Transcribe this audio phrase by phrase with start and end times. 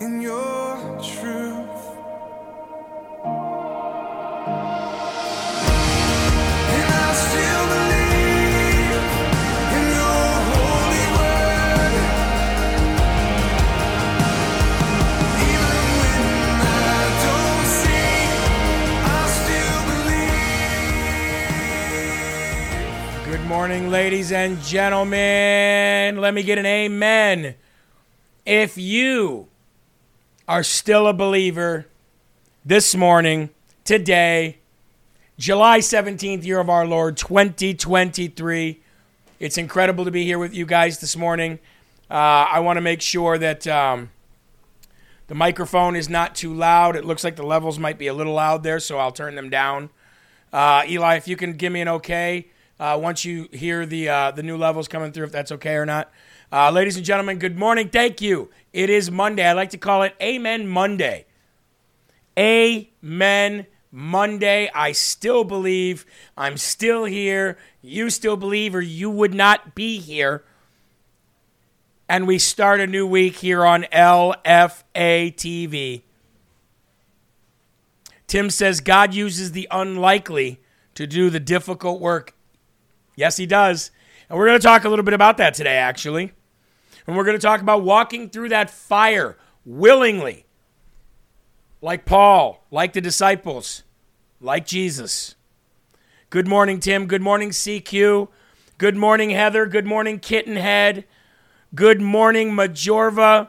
[0.00, 1.68] in your truth.
[6.74, 9.02] And I still believe
[9.76, 11.94] in your holy word.
[15.48, 16.22] Even when
[16.66, 18.18] I don't see,
[19.06, 19.80] I still
[23.22, 23.38] believe.
[23.38, 26.16] Good morning, ladies and gentlemen.
[26.20, 27.54] Let me get an amen.
[28.44, 29.48] If you
[30.46, 31.86] are still a believer
[32.66, 33.48] this morning,
[33.82, 34.58] today,
[35.38, 38.80] July 17th, year of our Lord 2023,
[39.40, 41.58] it's incredible to be here with you guys this morning.
[42.10, 44.10] Uh, I want to make sure that um,
[45.28, 46.94] the microphone is not too loud.
[46.94, 49.48] It looks like the levels might be a little loud there, so I'll turn them
[49.48, 49.88] down.
[50.52, 52.48] Uh, Eli, if you can give me an okay
[52.78, 55.86] uh, once you hear the uh, the new levels coming through, if that's okay or
[55.86, 56.12] not.
[56.54, 57.88] Uh, ladies and gentlemen, good morning.
[57.88, 58.48] Thank you.
[58.72, 59.44] It is Monday.
[59.44, 61.26] I like to call it Amen Monday.
[62.38, 64.70] Amen Monday.
[64.72, 66.06] I still believe.
[66.36, 67.58] I'm still here.
[67.82, 70.44] You still believe, or you would not be here.
[72.08, 76.02] And we start a new week here on LFA TV.
[78.28, 80.60] Tim says God uses the unlikely
[80.94, 82.32] to do the difficult work.
[83.16, 83.90] Yes, he does.
[84.30, 86.32] And we're going to talk a little bit about that today, actually.
[87.06, 90.46] And we're going to talk about walking through that fire willingly,
[91.80, 93.82] like Paul, like the disciples,
[94.40, 95.34] like Jesus.
[96.30, 97.06] Good morning, Tim.
[97.06, 98.28] Good morning, CQ.
[98.78, 99.66] Good morning, Heather.
[99.66, 101.04] Good morning, Kittenhead.
[101.74, 103.48] Good morning, Majorva.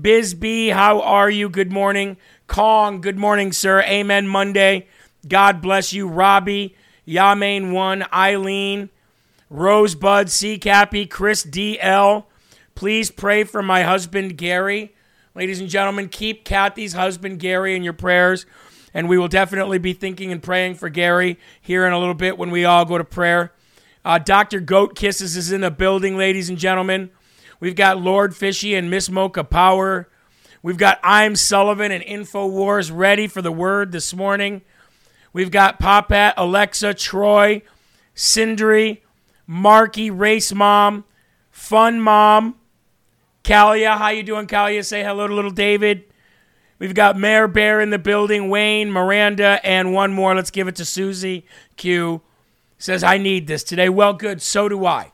[0.00, 1.48] Bisbee, how are you?
[1.48, 2.16] Good morning.
[2.46, 3.82] Kong, good morning, sir.
[3.82, 4.88] Amen Monday.
[5.26, 6.08] God bless you.
[6.08, 6.74] Robbie,
[7.06, 8.90] Yamain One, Eileen,
[9.50, 10.58] Rosebud, C.
[10.58, 12.24] Cappy, Chris DL.
[12.74, 14.94] Please pray for my husband Gary.
[15.34, 18.46] Ladies and gentlemen, keep Kathy's husband Gary in your prayers.
[18.92, 22.38] And we will definitely be thinking and praying for Gary here in a little bit
[22.38, 23.52] when we all go to prayer.
[24.04, 24.60] Uh, Dr.
[24.60, 27.10] Goat Kisses is in the building, ladies and gentlemen.
[27.58, 30.08] We've got Lord Fishy and Miss Mocha Power.
[30.62, 34.62] We've got I'm Sullivan and InfoWars ready for the word this morning.
[35.32, 37.62] We've got Popat, Alexa, Troy,
[38.14, 39.02] Sindri,
[39.46, 41.04] Marky, Race Mom,
[41.50, 42.56] Fun Mom,
[43.44, 43.98] Kalia.
[43.98, 44.82] How you doing, Kalia?
[44.84, 46.04] Say hello to little David.
[46.78, 50.34] We've got Mayor Bear in the building, Wayne, Miranda, and one more.
[50.34, 51.44] Let's give it to Susie
[51.76, 52.22] Q.
[52.78, 53.90] Says, I need this today.
[53.90, 54.42] Well, good.
[54.42, 55.12] So do I.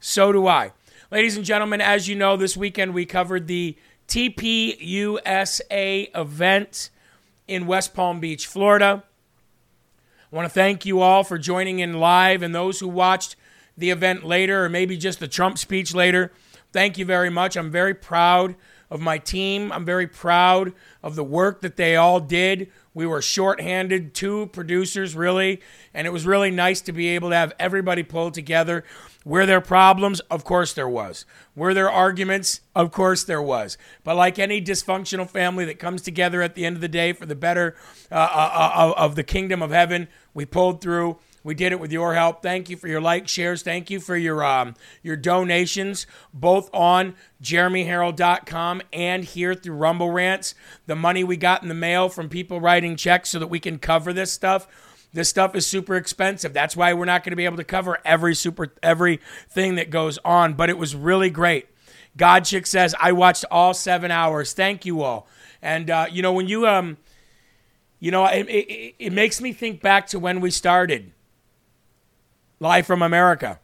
[0.00, 0.72] So do I.
[1.10, 3.76] Ladies and gentlemen, as you know, this weekend we covered the
[4.08, 6.90] TPUSA event
[7.46, 9.04] in West Palm Beach, Florida.
[10.32, 13.36] I want to thank you all for joining in live and those who watched
[13.76, 16.32] the event later or maybe just the Trump speech later.
[16.72, 17.56] Thank you very much.
[17.56, 18.54] I'm very proud
[18.90, 19.72] of my team.
[19.72, 20.72] I'm very proud
[21.02, 22.70] of the work that they all did.
[22.92, 25.60] We were shorthanded, two producers really,
[25.94, 28.84] and it was really nice to be able to have everybody pulled together.
[29.24, 30.20] Were there problems?
[30.30, 31.24] Of course there was.
[31.54, 32.62] Were there arguments?
[32.74, 33.78] Of course there was.
[34.02, 37.26] But like any dysfunctional family that comes together at the end of the day for
[37.26, 37.76] the better
[38.10, 41.18] uh, uh, uh, of the kingdom of heaven, we pulled through.
[41.42, 42.42] We did it with your help.
[42.42, 43.62] Thank you for your likes, shares.
[43.62, 50.54] Thank you for your um, your donations, both on JeremyHerrell.com and here through Rumble Rants.
[50.86, 53.78] The money we got in the mail from people writing checks so that we can
[53.78, 54.68] cover this stuff.
[55.12, 56.52] This stuff is super expensive.
[56.52, 59.88] That's why we're not going to be able to cover every super every thing that
[59.88, 60.54] goes on.
[60.54, 61.68] But it was really great.
[62.18, 64.52] Godchick says I watched all seven hours.
[64.52, 65.26] Thank you all.
[65.62, 66.98] And uh, you know when you um,
[67.98, 71.12] you know it, it, it makes me think back to when we started
[72.60, 73.58] live from America.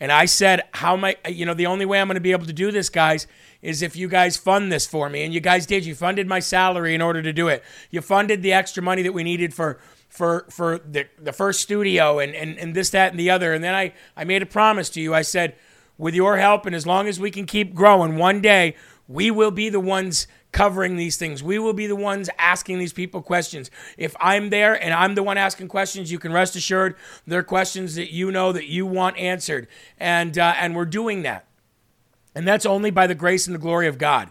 [0.00, 2.32] And I said, how am I, you know, the only way I'm going to be
[2.32, 3.26] able to do this, guys,
[3.60, 5.24] is if you guys fund this for me.
[5.24, 5.84] And you guys did.
[5.84, 7.62] You funded my salary in order to do it.
[7.90, 9.78] You funded the extra money that we needed for
[10.08, 13.52] for for the, the first studio and, and, and this, that, and the other.
[13.52, 15.14] And then I, I made a promise to you.
[15.14, 15.56] I said,
[15.98, 18.74] with your help and as long as we can keep growing, one day
[19.06, 21.42] we will be the ones covering these things.
[21.42, 23.70] We will be the ones asking these people questions.
[23.96, 26.96] If I'm there and I'm the one asking questions, you can rest assured
[27.26, 29.68] they're questions that you know that you want answered,
[29.98, 31.46] and uh, and we're doing that,
[32.34, 34.30] and that's only by the grace and the glory of God.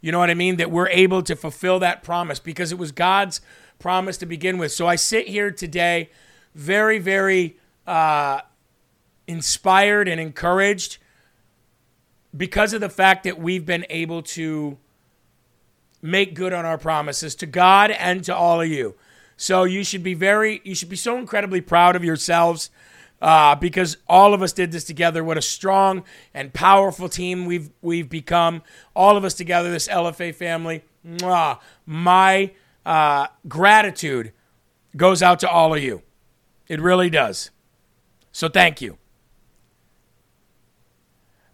[0.00, 0.56] You know what I mean?
[0.56, 3.40] That we're able to fulfill that promise because it was God's
[3.78, 4.72] promise to begin with.
[4.72, 6.10] So I sit here today,
[6.54, 8.40] very very uh,
[9.26, 10.98] inspired and encouraged
[12.36, 14.78] because of the fact that we've been able to
[16.06, 18.94] make good on our promises to God and to all of you.
[19.36, 22.70] So you should be very, you should be so incredibly proud of yourselves
[23.20, 25.22] uh, because all of us did this together.
[25.24, 28.62] What a strong and powerful team we've we've become.
[28.94, 30.84] All of us together, this LFA family.
[31.06, 31.58] Mwah.
[31.84, 32.52] My
[32.84, 34.32] uh, gratitude
[34.96, 36.02] goes out to all of you.
[36.68, 37.50] It really does.
[38.32, 38.98] So thank you.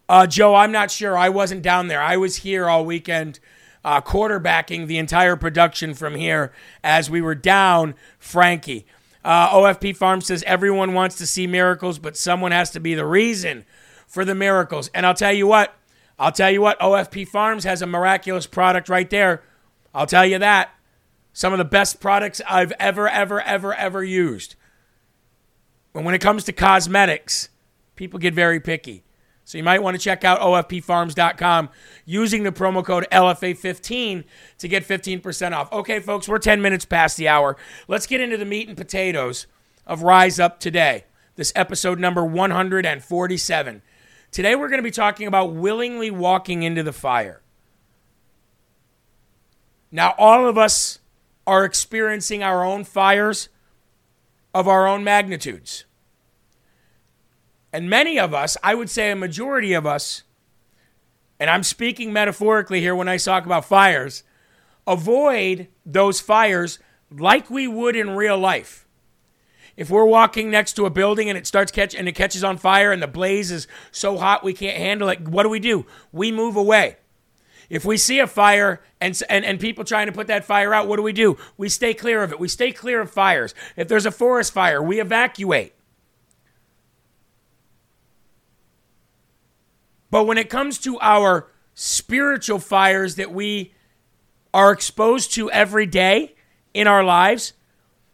[0.08, 1.16] Uh, Joe, I'm not sure.
[1.16, 2.02] I wasn't down there.
[2.02, 3.40] I was here all weekend
[3.84, 6.52] uh, quarterbacking the entire production from here
[6.84, 8.86] as we were down Frankie.
[9.24, 13.06] Uh, OFP Farm says everyone wants to see miracles, but someone has to be the
[13.06, 13.64] reason
[14.06, 14.90] for the miracles.
[14.94, 15.74] And I'll tell you what,
[16.18, 19.42] I'll tell you what, OFP Farms has a miraculous product right there.
[19.94, 20.70] I'll tell you that.
[21.32, 24.54] Some of the best products I've ever, ever, ever, ever used.
[25.92, 27.48] But when it comes to cosmetics,
[27.96, 29.04] people get very picky.
[29.52, 31.68] So you might want to check out OFPfarms.com
[32.06, 34.24] using the promo code LFA15
[34.56, 35.70] to get 15% off.
[35.70, 37.58] Okay, folks, we're 10 minutes past the hour.
[37.86, 39.46] Let's get into the meat and potatoes
[39.86, 41.04] of Rise Up Today.
[41.36, 43.82] This episode number 147.
[44.30, 47.42] Today we're going to be talking about willingly walking into the fire.
[49.90, 51.00] Now, all of us
[51.46, 53.50] are experiencing our own fires
[54.54, 55.84] of our own magnitudes.
[57.72, 60.22] And many of us, I would say a majority of us,
[61.40, 64.22] and I'm speaking metaphorically here when I talk about fires,
[64.86, 66.78] avoid those fires
[67.10, 68.86] like we would in real life.
[69.76, 72.58] If we're walking next to a building and it starts catch and it catches on
[72.58, 75.86] fire and the blaze is so hot we can't handle it, what do we do?
[76.12, 76.96] We move away.
[77.70, 80.88] If we see a fire and, and, and people trying to put that fire out,
[80.88, 81.38] what do we do?
[81.56, 82.38] We stay clear of it.
[82.38, 83.54] We stay clear of fires.
[83.76, 85.74] If there's a forest fire, we evacuate.
[90.12, 93.72] But when it comes to our spiritual fires that we
[94.52, 96.34] are exposed to every day
[96.74, 97.54] in our lives,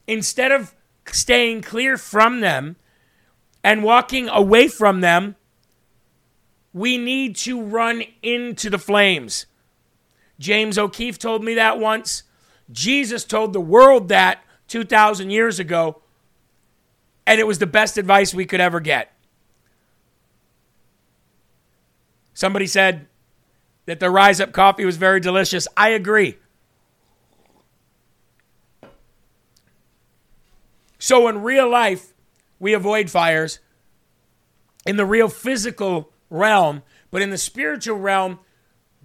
[0.07, 0.77] instead of
[1.07, 2.77] staying clear from them
[3.65, 5.35] and walking away from them,
[6.73, 9.47] we need to run into the flames.
[10.39, 12.23] James O'Keefe told me that once.
[12.71, 16.01] Jesus told the world that 2,000 years ago,
[17.27, 19.18] and it was the best advice we could ever get.
[22.39, 23.09] Somebody said
[23.87, 25.67] that the Rise Up coffee was very delicious.
[25.77, 26.39] I agree.
[31.01, 32.15] So, in real life,
[32.61, 33.59] we avoid fires
[34.87, 38.39] in the real physical realm, but in the spiritual realm,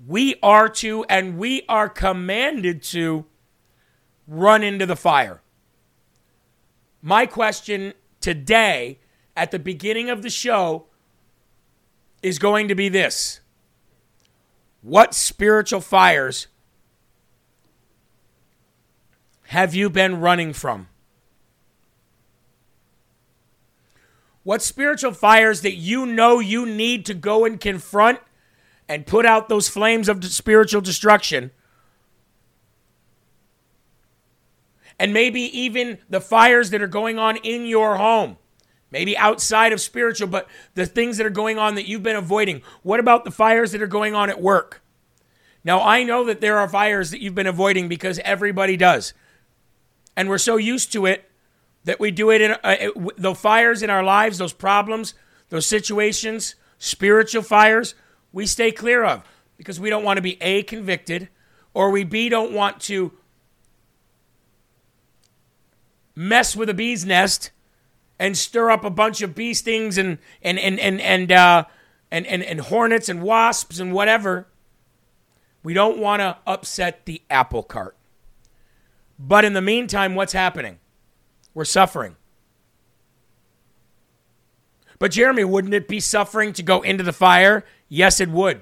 [0.06, 3.26] we are to and we are commanded to
[4.28, 5.42] run into the fire.
[7.02, 9.00] My question today
[9.36, 10.86] at the beginning of the show
[12.24, 13.42] is going to be this
[14.82, 16.48] What spiritual fires
[19.48, 20.88] have you been running from?
[24.44, 28.20] What spiritual fires that you know you need to go and confront
[28.90, 31.52] and put out those flames of spiritual destruction?
[35.00, 38.38] And maybe even the fires that are going on in your home.
[38.94, 42.62] Maybe outside of spiritual, but the things that are going on that you've been avoiding.
[42.84, 44.84] What about the fires that are going on at work?
[45.64, 49.16] Now, I know that there are fires that you've been avoiding because everybody does.
[50.16, 51.28] And we're so used to it
[51.86, 55.16] that we do it in uh, the fires in our lives, those problems,
[55.50, 57.96] those situations, spiritual fires,
[58.32, 59.24] we stay clear of
[59.58, 61.30] because we don't want to be A, convicted,
[61.74, 63.12] or we B, don't want to
[66.16, 67.50] mess with a bee's nest
[68.20, 71.66] and stir up a bunch of bee stings and and and and and uh,
[72.12, 74.48] and, and, and hornets and wasps and whatever.
[75.64, 77.96] We don't want to upset the apple cart.
[79.18, 80.80] But in the meantime, what's happening?
[81.54, 82.16] We're suffering.
[85.00, 87.66] But Jeremy, wouldn't it be suffering to go into the fire?
[87.90, 88.62] Yes, it would.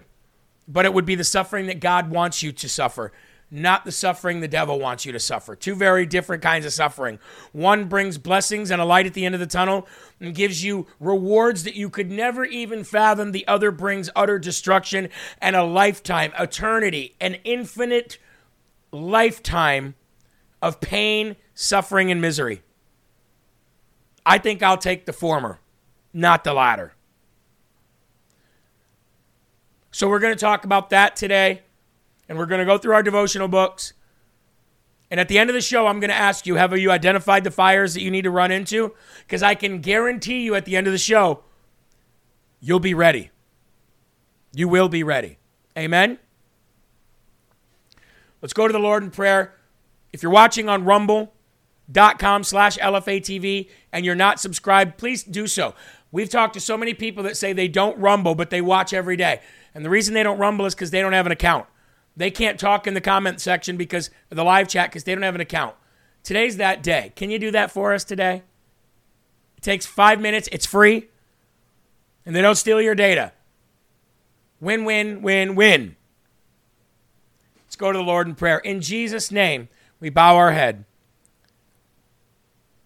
[0.68, 3.12] But it would be the suffering that God wants you to suffer,
[3.52, 5.56] not the suffering the devil wants you to suffer.
[5.56, 7.20] Two very different kinds of suffering.
[7.52, 9.88] One brings blessings and a light at the end of the tunnel
[10.22, 13.34] and gives you rewards that you could never even fathom.
[13.34, 15.10] The other brings utter destruction
[15.42, 18.18] and a lifetime, eternity, an infinite
[18.92, 19.96] lifetime
[20.62, 22.62] of pain, suffering, and misery.
[24.26, 25.60] I think I'll take the former,
[26.14, 26.94] not the latter.
[29.92, 31.64] So we're going to talk about that today,
[32.32, 33.92] and we're going to go through our devotional books.
[35.12, 37.44] And at the end of the show, I'm going to ask you have you identified
[37.44, 38.94] the fires that you need to run into?
[39.28, 41.44] Because I can guarantee you at the end of the show,
[42.62, 43.32] you'll be ready.
[44.54, 45.40] You will be ready.
[45.78, 46.20] Amen?
[48.42, 49.54] Let's go to the Lord in prayer.
[50.14, 55.76] If you're watching on rumble.com slash LFATV and you're not subscribed, please do so.
[56.14, 59.18] We've talked to so many people that say they don't rumble, but they watch every
[59.18, 59.42] day.
[59.76, 61.66] And the reason they don't rumble is because they don't have an account.
[62.16, 65.36] They can't talk in the comment section because the live chat because they don't have
[65.36, 65.76] an account.
[66.24, 67.14] Today's that day.
[67.16, 68.44] Can you do that for us today?
[69.58, 71.10] It takes five minutes, it's free,
[72.26, 73.32] and they don't steal your data.
[74.60, 75.96] Win, win, win, win.
[77.66, 78.60] Let's go to the Lord in prayer.
[78.60, 80.86] In Jesus' name, we bow our head.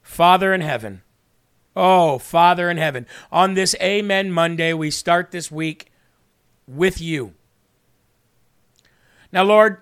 [0.02, 1.02] Father in heaven,
[1.76, 5.92] oh, Father in heaven, on this Amen Monday, we start this week
[6.68, 7.34] with you.
[9.36, 9.80] Now, Lord,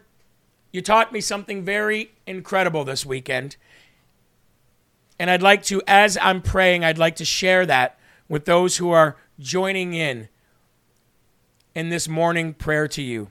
[0.72, 3.56] you taught me something very incredible this weekend.
[5.20, 8.90] And I'd like to, as I'm praying, I'd like to share that with those who
[8.90, 10.28] are joining in
[11.76, 13.30] in this morning prayer to you.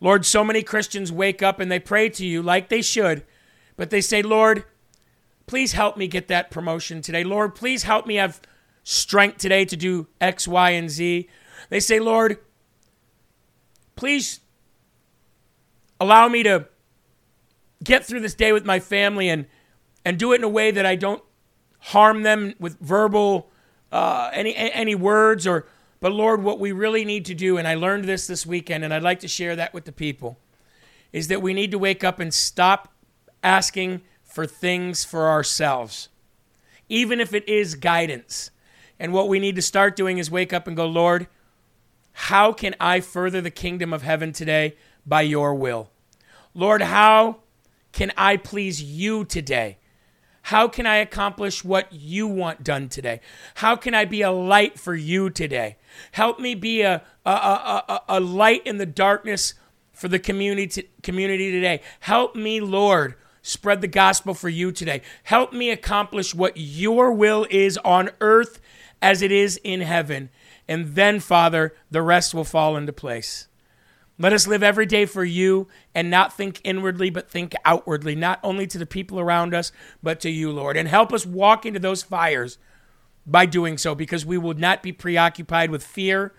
[0.00, 3.24] Lord, so many Christians wake up and they pray to you like they should,
[3.76, 4.62] but they say, Lord,
[5.48, 7.24] please help me get that promotion today.
[7.24, 8.40] Lord, please help me have
[8.84, 11.28] strength today to do X, Y, and Z.
[11.70, 12.38] They say, Lord,
[13.98, 14.38] please
[15.98, 16.68] allow me to
[17.82, 19.44] get through this day with my family and,
[20.04, 21.20] and do it in a way that I don't
[21.80, 23.50] harm them with verbal
[23.90, 25.66] uh, any any words or
[25.98, 28.94] but Lord what we really need to do and I learned this this weekend and
[28.94, 30.38] I'd like to share that with the people
[31.12, 32.92] is that we need to wake up and stop
[33.42, 36.08] asking for things for ourselves
[36.88, 38.50] even if it is guidance.
[39.00, 41.26] And what we need to start doing is wake up and go Lord
[42.22, 45.90] how can I further the kingdom of heaven today by your will
[46.54, 47.38] Lord how
[47.92, 49.78] can I please you today
[50.48, 53.20] how can I accomplish what you want done today?
[53.56, 55.76] How can I be a light for you today?
[56.12, 59.52] Help me be a, a, a, a, light in the darkness
[59.92, 61.82] for the community, community today.
[62.00, 65.02] Help me, Lord, spread the gospel for you today.
[65.24, 68.58] Help me accomplish what your will is on earth
[69.02, 70.30] as it is in heaven.
[70.68, 73.48] And then, Father, the rest will fall into place.
[74.18, 78.40] Let us live every day for you and not think inwardly, but think outwardly, not
[78.42, 79.70] only to the people around us,
[80.02, 80.76] but to you, Lord.
[80.76, 82.58] And help us walk into those fires
[83.24, 86.34] by doing so, because we will not be preoccupied with fear,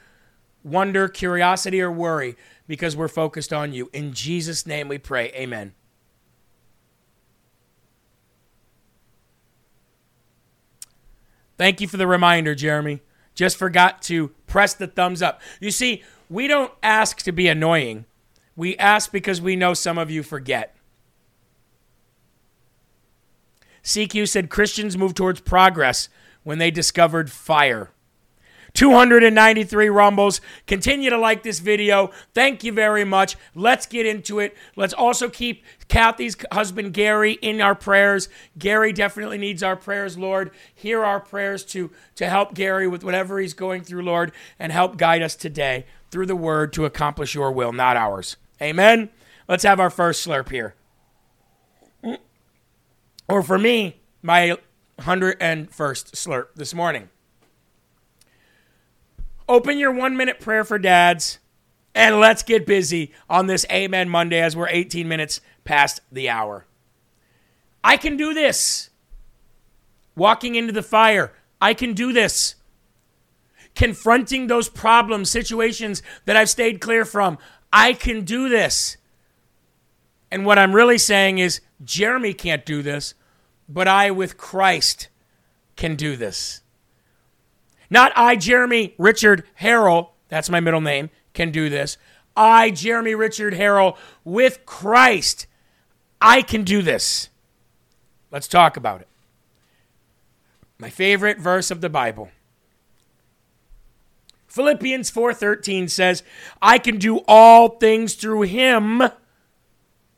[0.63, 2.36] wonder, curiosity, or worry,
[2.67, 3.89] because we're focused on you.
[3.93, 5.31] In Jesus' name we pray.
[5.36, 5.74] Amen.
[11.57, 13.01] Thank you for the reminder, Jeremy.
[13.39, 15.39] Just forgot to press the thumbs up.
[15.62, 18.03] You see, we don't ask to be annoying.
[18.58, 20.75] We ask because we know some of you forget.
[23.81, 26.10] CQ said Christians moved towards progress
[26.43, 27.91] when they discovered fire.
[28.79, 30.39] 293 rumbles.
[30.65, 32.12] Continue to like this video.
[32.33, 33.36] Thank you very much.
[33.53, 34.55] Let's get into it.
[34.77, 38.29] Let's also keep Kathy's husband Gary in our prayers.
[38.57, 40.51] Gary definitely needs our prayers, Lord.
[40.74, 44.95] Hear our prayers to to help Gary with whatever he's going through, Lord, and help
[44.95, 48.38] guide us today through the word to accomplish your will, not ours.
[48.62, 49.09] Amen.
[49.50, 50.74] Let's have our first slurp here.
[53.27, 54.57] Or for me, my
[55.00, 55.67] 101st
[56.13, 57.09] slurp this morning.
[59.49, 61.39] Open your one minute prayer for dads
[61.95, 66.67] and let's get busy on this Amen Monday as we're 18 minutes past the hour.
[67.83, 68.91] I can do this.
[70.15, 72.55] Walking into the fire, I can do this.
[73.73, 77.39] Confronting those problems, situations that I've stayed clear from,
[77.73, 78.97] I can do this.
[80.29, 83.15] And what I'm really saying is, Jeremy can't do this,
[83.67, 85.07] but I, with Christ,
[85.75, 86.62] can do this.
[87.89, 91.97] Not I, Jeremy Richard Herrell, that's my middle name, can do this.
[92.36, 95.47] I, Jeremy Richard Herrell, with Christ,
[96.21, 97.30] I can do this.
[98.32, 99.08] Let's talk about it.
[100.78, 102.30] My favorite verse of the Bible.
[104.47, 106.23] Philippians 4:13 says,
[106.62, 109.04] "I can do all things through him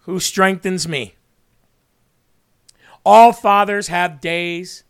[0.02, 1.16] who strengthens me."
[3.04, 4.84] All fathers have days.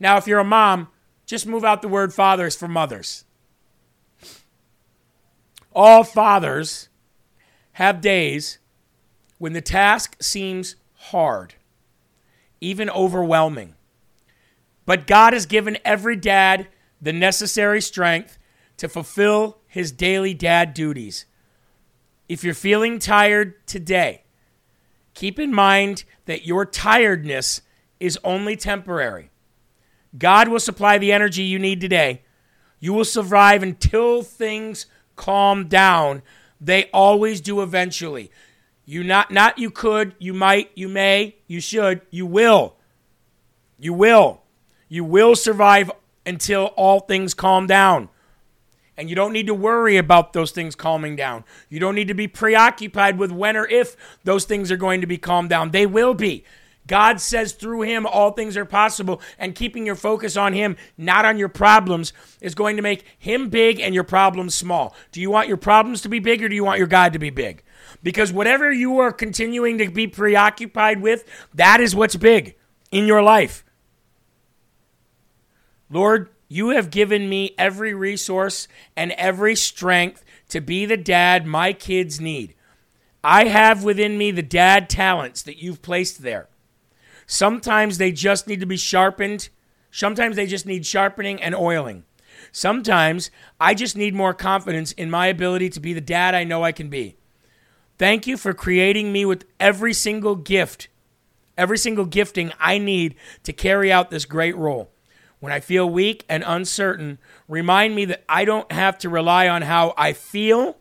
[0.00, 0.88] Now, if you're a mom,
[1.26, 3.24] just move out the word fathers for mothers.
[5.72, 6.88] All fathers
[7.72, 8.58] have days
[9.38, 11.54] when the task seems hard,
[12.60, 13.74] even overwhelming.
[14.86, 16.68] But God has given every dad
[17.02, 18.38] the necessary strength
[18.78, 21.26] to fulfill his daily dad duties.
[22.28, 24.22] If you're feeling tired today,
[25.14, 27.62] keep in mind that your tiredness
[28.00, 29.30] is only temporary.
[30.18, 32.22] God will supply the energy you need today.
[32.80, 36.22] You will survive until things calm down.
[36.60, 38.30] They always do eventually.
[38.84, 42.76] You not not you could, you might, you may, you should, you will.
[43.78, 44.42] You will.
[44.88, 45.90] You will survive
[46.24, 48.08] until all things calm down.
[48.96, 51.44] And you don't need to worry about those things calming down.
[51.68, 55.06] You don't need to be preoccupied with when or if those things are going to
[55.06, 55.70] be calmed down.
[55.70, 56.44] They will be.
[56.86, 61.24] God says through him all things are possible, and keeping your focus on him, not
[61.24, 64.94] on your problems, is going to make him big and your problems small.
[65.12, 67.18] Do you want your problems to be big or do you want your God to
[67.18, 67.62] be big?
[68.02, 72.56] Because whatever you are continuing to be preoccupied with, that is what's big
[72.90, 73.64] in your life.
[75.90, 81.72] Lord, you have given me every resource and every strength to be the dad my
[81.72, 82.54] kids need.
[83.24, 86.48] I have within me the dad talents that you've placed there.
[87.26, 89.48] Sometimes they just need to be sharpened.
[89.90, 92.04] Sometimes they just need sharpening and oiling.
[92.52, 96.62] Sometimes I just need more confidence in my ability to be the dad I know
[96.62, 97.16] I can be.
[97.98, 100.88] Thank you for creating me with every single gift,
[101.56, 104.90] every single gifting I need to carry out this great role.
[105.40, 109.62] When I feel weak and uncertain, remind me that I don't have to rely on
[109.62, 110.76] how I feel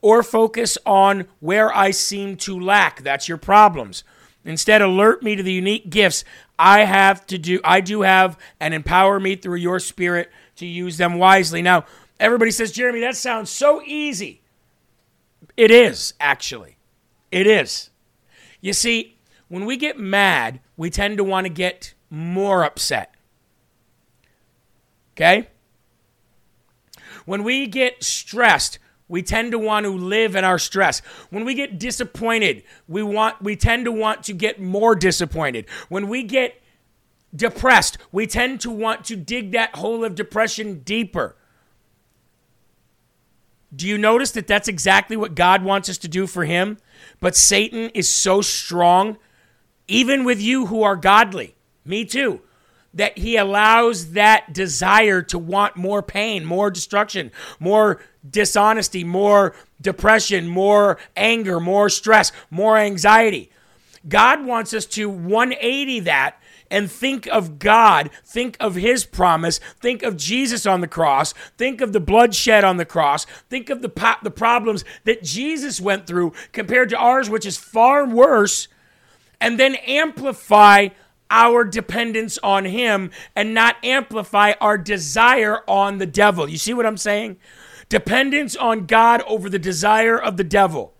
[0.00, 3.02] or focus on where I seem to lack.
[3.02, 4.04] That's your problems.
[4.44, 6.24] Instead, alert me to the unique gifts
[6.58, 10.98] I have to do, I do have, and empower me through your spirit to use
[10.98, 11.62] them wisely.
[11.62, 11.84] Now,
[12.20, 14.42] everybody says, Jeremy, that sounds so easy.
[15.56, 16.76] It is, actually.
[17.32, 17.90] It is.
[18.60, 19.16] You see,
[19.48, 23.14] when we get mad, we tend to want to get more upset.
[25.16, 25.48] Okay?
[27.24, 31.00] When we get stressed, we tend to want to live in our stress.
[31.30, 35.66] When we get disappointed, we want we tend to want to get more disappointed.
[35.88, 36.60] When we get
[37.34, 41.36] depressed, we tend to want to dig that hole of depression deeper.
[43.74, 46.78] Do you notice that that's exactly what God wants us to do for him?
[47.20, 49.18] But Satan is so strong
[49.86, 52.40] even with you who are godly, me too,
[52.94, 60.48] that he allows that desire to want more pain, more destruction, more dishonesty, more depression,
[60.48, 63.50] more anger, more stress, more anxiety.
[64.08, 66.36] God wants us to 180 that
[66.70, 71.80] and think of God, think of His promise, think of Jesus on the cross, think
[71.80, 76.06] of the bloodshed on the cross, think of the, po- the problems that Jesus went
[76.06, 78.68] through compared to ours, which is far worse,
[79.40, 80.88] and then amplify
[81.30, 86.48] our dependence on Him and not amplify our desire on the devil.
[86.48, 87.36] You see what I'm saying?
[87.94, 90.94] Dependence on God over the desire of the devil.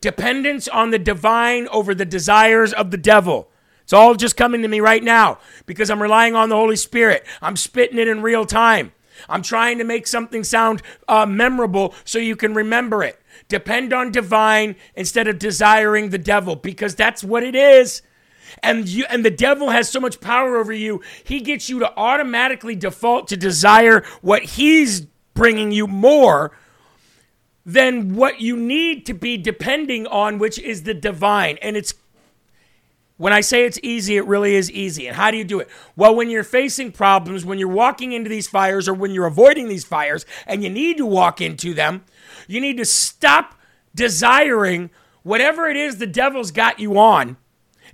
[0.00, 3.48] Dependence on the divine over the desires of the devil.
[3.82, 7.26] It's all just coming to me right now because I'm relying on the Holy Spirit.
[7.42, 8.92] I'm spitting it in real time.
[9.28, 13.20] I'm trying to make something sound uh, memorable so you can remember it.
[13.48, 18.02] Depend on divine instead of desiring the devil because that's what it is.
[18.62, 21.02] And you and the devil has so much power over you.
[21.24, 26.50] He gets you to automatically default to desire what he's bringing you more
[27.64, 31.58] than what you need to be depending on, which is the divine.
[31.62, 31.94] And it's
[33.16, 35.06] when I say it's easy, it really is easy.
[35.06, 35.68] And how do you do it?
[35.94, 39.68] Well, when you're facing problems, when you're walking into these fires or when you're avoiding
[39.68, 42.04] these fires and you need to walk into them,
[42.46, 43.58] you need to stop
[43.94, 44.90] desiring
[45.22, 47.36] whatever it is the devil's got you on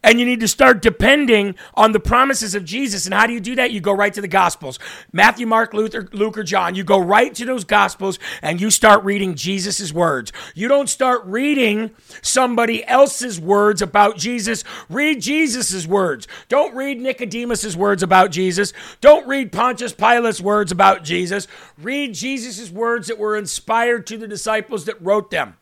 [0.03, 3.05] and you need to start depending on the promises of Jesus.
[3.05, 3.71] And how do you do that?
[3.71, 4.79] You go right to the Gospels
[5.13, 6.75] Matthew, Mark, Luther, Luke, or John.
[6.75, 10.33] You go right to those Gospels and you start reading Jesus' words.
[10.55, 14.65] You don't start reading somebody else's words about Jesus.
[14.89, 16.27] Read Jesus' words.
[16.49, 18.73] Don't read Nicodemus' words about Jesus.
[19.01, 21.47] Don't read Pontius Pilate's words about Jesus.
[21.79, 25.57] Read Jesus' words that were inspired to the disciples that wrote them.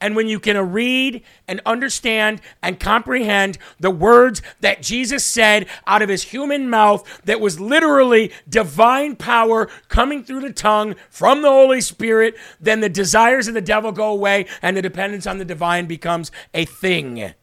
[0.00, 6.02] And when you can read and understand and comprehend the words that Jesus said out
[6.02, 11.48] of his human mouth, that was literally divine power coming through the tongue from the
[11.48, 15.44] Holy Spirit, then the desires of the devil go away and the dependence on the
[15.44, 17.34] divine becomes a thing.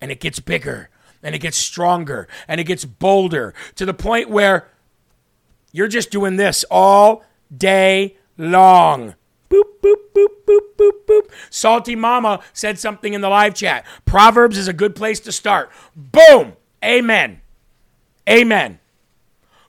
[0.00, 0.90] And it gets bigger
[1.22, 4.68] and it gets stronger and it gets bolder to the point where
[5.72, 7.22] you're just doing this all
[7.56, 9.14] day long.
[9.50, 11.30] Boop, boop, boop, boop, boop, boop.
[11.50, 13.84] Salty Mama said something in the live chat.
[14.04, 15.70] Proverbs is a good place to start.
[15.96, 16.54] Boom.
[16.84, 17.40] Amen.
[18.28, 18.78] Amen.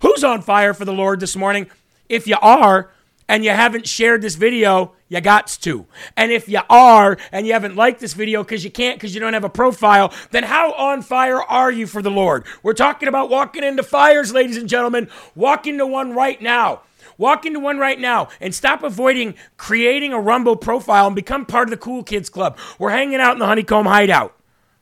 [0.01, 1.69] Who's on fire for the Lord this morning?
[2.07, 2.91] If you are
[3.27, 5.85] and you haven't shared this video, you got to.
[6.15, 9.19] And if you are and you haven't liked this video because you can't because you
[9.19, 12.45] don't have a profile, then how on fire are you for the Lord?
[12.61, 15.09] We're talking about walking into fires, ladies and gentlemen.
[15.33, 16.81] Walk into one right now.
[17.17, 21.67] Walk into one right now and stop avoiding creating a Rumble profile and become part
[21.67, 22.57] of the Cool Kids Club.
[22.79, 24.35] We're hanging out in the Honeycomb Hideout.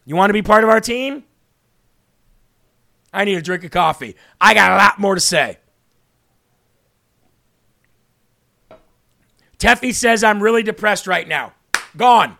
[0.05, 1.23] You want to be part of our team?
[3.11, 4.15] I need a drink of coffee.
[4.39, 5.57] I got a lot more to say.
[9.57, 11.53] Teffy says I'm really depressed right now.
[11.97, 12.37] Gone.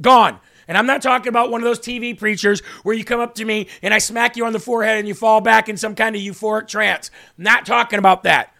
[0.00, 0.40] Gone.
[0.68, 3.44] And I'm not talking about one of those TV preachers where you come up to
[3.44, 6.16] me and I smack you on the forehead and you fall back in some kind
[6.16, 7.10] of euphoric trance.
[7.38, 8.52] not talking about that.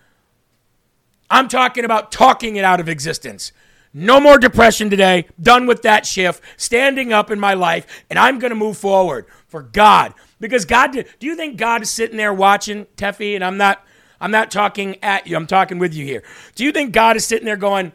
[1.30, 3.52] I'm talking about talking it out of existence.
[3.92, 5.26] No more depression today.
[5.40, 6.42] Done with that shift.
[6.56, 10.12] Standing up in my life, and I'm going to move forward for God.
[10.38, 13.34] Because God, do you think God is sitting there watching Teffy?
[13.34, 13.84] And I'm not,
[14.20, 15.34] I'm not talking at you.
[15.34, 16.22] I'm talking with you here.
[16.54, 17.92] Do you think God is sitting there going,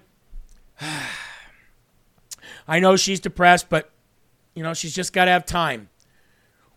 [2.67, 3.91] I know she's depressed, but
[4.55, 5.89] you know she's just got to have time.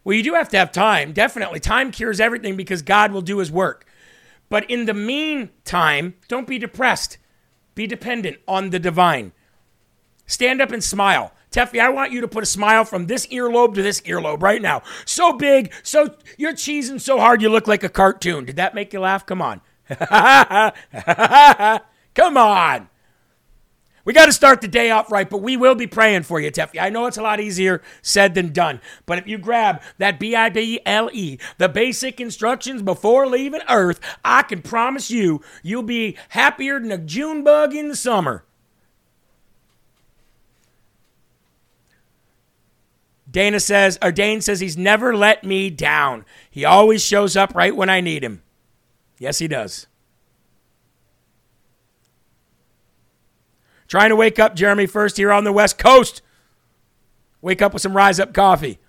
[0.04, 1.12] Well, you do have to have time.
[1.12, 3.86] Definitely, time cures everything because God will do His work.
[4.48, 7.18] But in the meantime, don't be depressed.
[7.74, 9.32] Be dependent on the divine.
[10.26, 11.32] Stand up and smile.
[11.50, 14.60] Teffy, I want you to put a smile from this earlobe to this earlobe right
[14.60, 14.82] now.
[15.04, 18.44] So big, so you're cheesing so hard you look like a cartoon.
[18.44, 19.24] Did that make you laugh?
[19.24, 19.60] Come on.
[22.14, 22.88] Come on.
[24.04, 26.50] We got to start the day off right, but we will be praying for you,
[26.50, 26.78] Teffy.
[26.78, 30.34] I know it's a lot easier said than done, but if you grab that B
[30.34, 35.82] I B L E, the basic instructions before leaving Earth, I can promise you, you'll
[35.82, 38.44] be happier than a June bug in the summer.
[43.30, 46.24] Dana says, or Dane says, he's never let me down.
[46.50, 48.42] He always shows up right when I need him.
[49.18, 49.88] Yes, he does.
[53.94, 56.20] Trying to wake up Jeremy first here on the West Coast.
[57.40, 58.80] Wake up with some Rise Up coffee.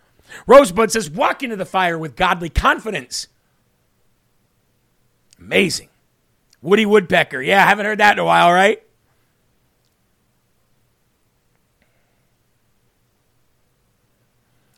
[0.47, 3.27] Rosebud says, walk into the fire with godly confidence.
[5.39, 5.89] Amazing.
[6.59, 7.39] Woody Woodpecker.
[7.39, 8.81] Yeah, I haven't heard that in a while, right?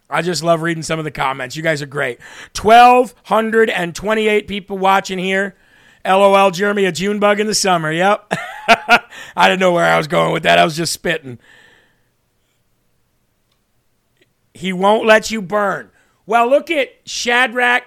[0.10, 1.56] I just love reading some of the comments.
[1.56, 2.20] You guys are great.
[2.62, 5.56] 1,228 people watching here.
[6.04, 7.94] LOL, Jeremy, a June bug in the summer.
[7.94, 8.34] Yep.
[9.36, 10.60] I didn't know where I was going with that.
[10.60, 11.40] I was just spitting.
[14.54, 15.92] He won't let you burn.
[16.26, 17.84] Well, look at Shadrach,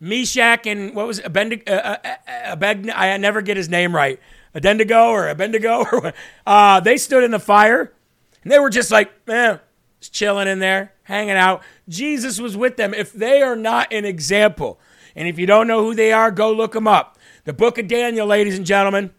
[0.00, 1.26] Meshach, and what was it?
[1.26, 4.18] Abednego, uh, uh, uh, I never get his name right.
[4.54, 6.14] Abendigo or Abendigo or what?
[6.46, 7.92] Uh, they stood in the fire
[8.42, 9.58] and they were just like, eh,
[10.00, 11.62] just chilling in there, hanging out.
[11.88, 12.94] Jesus was with them.
[12.94, 14.78] If they are not an example,
[15.16, 17.18] and if you don't know who they are, go look them up.
[17.44, 19.10] The book of Daniel, ladies and gentlemen.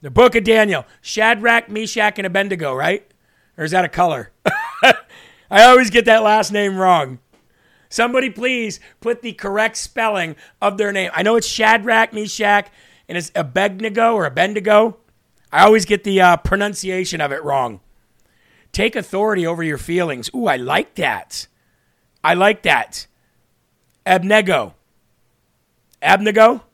[0.00, 0.86] The book of Daniel.
[1.00, 3.06] Shadrach, Meshach, and Abednego, right?
[3.56, 4.30] Or is that a color?
[5.50, 7.18] I always get that last name wrong.
[7.88, 11.10] Somebody please put the correct spelling of their name.
[11.14, 12.70] I know it's Shadrach, Meshach,
[13.08, 14.98] and it's Abednego or Abednego.
[15.50, 17.80] I always get the uh, pronunciation of it wrong.
[18.72, 20.30] Take authority over your feelings.
[20.34, 21.46] Ooh, I like that.
[22.22, 23.06] I like that.
[24.04, 24.74] Abnego.
[26.02, 26.64] Abnego?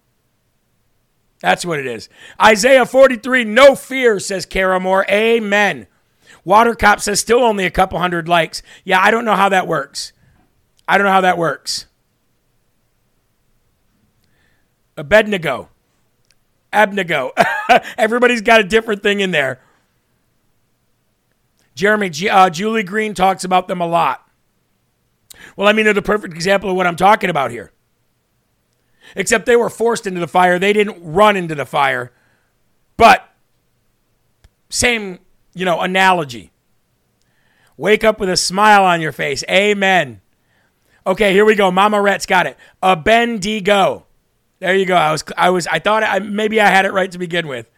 [1.44, 2.08] That's what it is.
[2.42, 4.80] Isaiah 43, no fear, says Kara.
[5.10, 5.86] Amen.
[6.46, 8.62] Watercop says still only a couple hundred likes.
[8.82, 10.14] Yeah, I don't know how that works.
[10.88, 11.84] I don't know how that works.
[14.96, 15.68] Abednego.
[16.72, 17.32] Abnego.
[17.98, 19.60] Everybody's got a different thing in there.
[21.74, 24.26] Jeremy, uh, Julie Green talks about them a lot.
[25.58, 27.73] Well, I mean, they're the perfect example of what I'm talking about here.
[29.14, 30.58] Except they were forced into the fire.
[30.58, 32.12] They didn't run into the fire.
[32.96, 33.28] But
[34.68, 35.20] same,
[35.54, 36.50] you know, analogy.
[37.76, 39.44] Wake up with a smile on your face.
[39.48, 40.20] Amen.
[41.06, 41.70] Okay, here we go.
[41.70, 42.56] Mama Rhett's got it.
[42.82, 44.06] A Bendigo.
[44.60, 44.94] There you go.
[44.94, 47.70] I was, I was, I thought I, maybe I had it right to begin with.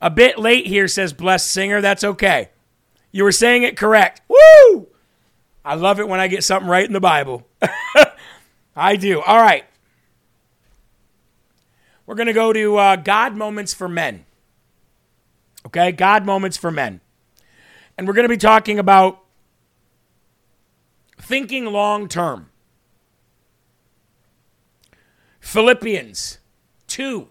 [0.00, 1.80] A bit late here, says Blessed Singer.
[1.80, 2.50] That's okay.
[3.12, 4.22] You were saying it correct.
[4.28, 4.88] Woo!
[5.64, 7.46] I love it when I get something right in the Bible.
[8.76, 9.20] I do.
[9.20, 9.64] All right.
[12.06, 14.24] We're going to go to uh, God moments for men.
[15.66, 15.92] Okay?
[15.92, 17.00] God moments for men.
[17.98, 19.24] And we're going to be talking about
[21.20, 22.50] thinking long term.
[25.40, 26.38] Philippians
[26.88, 27.28] 2,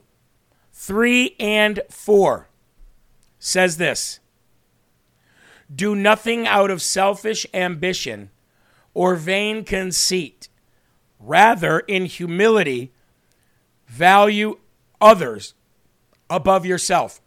[0.71, 2.47] 3, and 4
[3.39, 4.19] says this
[5.73, 8.31] Do nothing out of selfish ambition
[8.93, 10.49] or vain conceit.
[11.19, 12.91] Rather, in humility,
[13.88, 14.57] value
[15.06, 15.54] others
[16.30, 17.22] above yourself.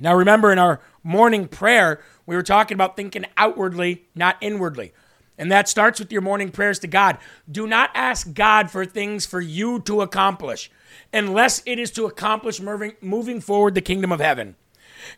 [0.00, 4.92] Now, remember in our morning prayer, we were talking about thinking outwardly, not inwardly.
[5.38, 7.18] And that starts with your morning prayers to God.
[7.50, 10.70] Do not ask God for things for you to accomplish
[11.12, 14.56] unless it is to accomplish moving, forward the kingdom of heaven.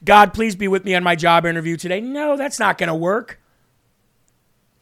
[0.04, 2.02] God, please be with me on my job interview today.
[2.02, 3.40] No, that's not going to work.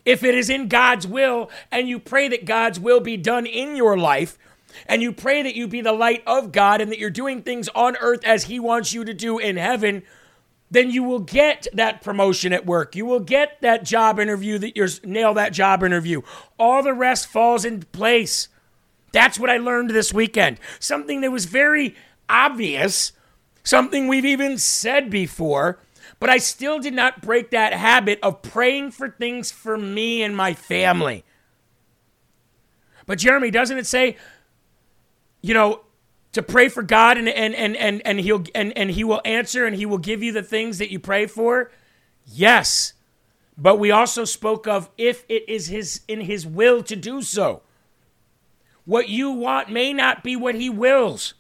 [0.05, 3.77] If it is in God's will and you pray that God's will be done in
[3.77, 4.39] your life,
[4.87, 7.69] and you pray that you be the light of God and that you're doing things
[7.71, 10.03] on earth as He wants you to do in heaven,
[10.71, 12.95] then you will get that promotion at work.
[12.95, 16.23] You will get that job interview that you're nail that job interview.
[16.59, 18.49] All the rest falls into place.
[19.13, 20.61] That's what I learned this weekend.
[20.79, 21.97] Something that was very
[22.29, 23.13] obvious,
[23.65, 25.79] something we've even said before,
[26.21, 30.37] but I still did not break that habit of praying for things for me and
[30.37, 31.25] my family.
[33.07, 34.17] But Jeremy, doesn't it say,
[35.41, 35.81] you know,
[36.33, 39.67] to pray for God and and and and, and he'll and, and he will answer
[39.67, 41.71] and he will give you the things that you pray for?
[42.27, 42.93] Yes.
[43.57, 47.63] But we also spoke of if it is his in his will to do so.
[48.85, 51.35] What you want may not be what he wills.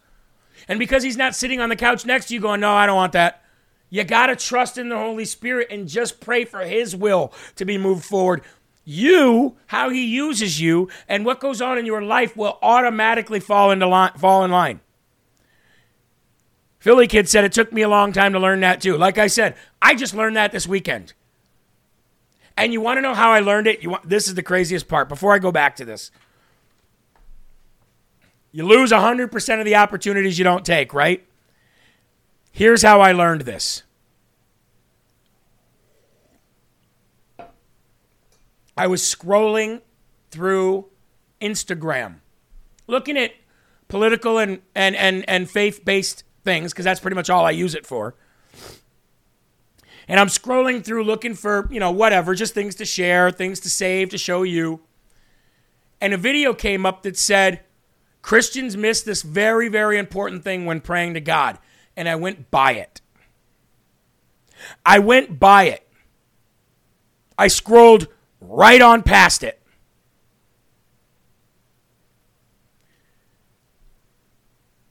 [0.66, 2.96] And because he's not sitting on the couch next to you going, "No, I don't
[2.96, 3.42] want that."
[3.90, 7.64] You got to trust in the Holy Spirit and just pray for his will to
[7.64, 8.42] be moved forward
[8.88, 13.70] you, how he uses you, and what goes on in your life will automatically fall
[13.70, 14.80] into line, fall in line.
[16.78, 18.96] Philly kid said it took me a long time to learn that too.
[18.96, 21.12] Like I said, I just learned that this weekend.
[22.56, 23.82] And you want to know how I learned it?
[23.82, 25.10] You want, this is the craziest part.
[25.10, 26.10] Before I go back to this,
[28.52, 31.26] you lose 100% of the opportunities you don't take, right?
[32.52, 33.82] Here's how I learned this.
[38.78, 39.82] I was scrolling
[40.30, 40.86] through
[41.40, 42.20] Instagram,
[42.86, 43.32] looking at
[43.88, 47.74] political and, and, and, and faith based things, because that's pretty much all I use
[47.74, 48.14] it for.
[50.06, 53.70] And I'm scrolling through looking for, you know, whatever, just things to share, things to
[53.70, 54.80] save, to show you.
[56.00, 57.64] And a video came up that said,
[58.22, 61.58] Christians miss this very, very important thing when praying to God.
[61.96, 63.00] And I went by it.
[64.86, 65.86] I went by it.
[67.36, 68.06] I scrolled
[68.40, 69.60] right on past it.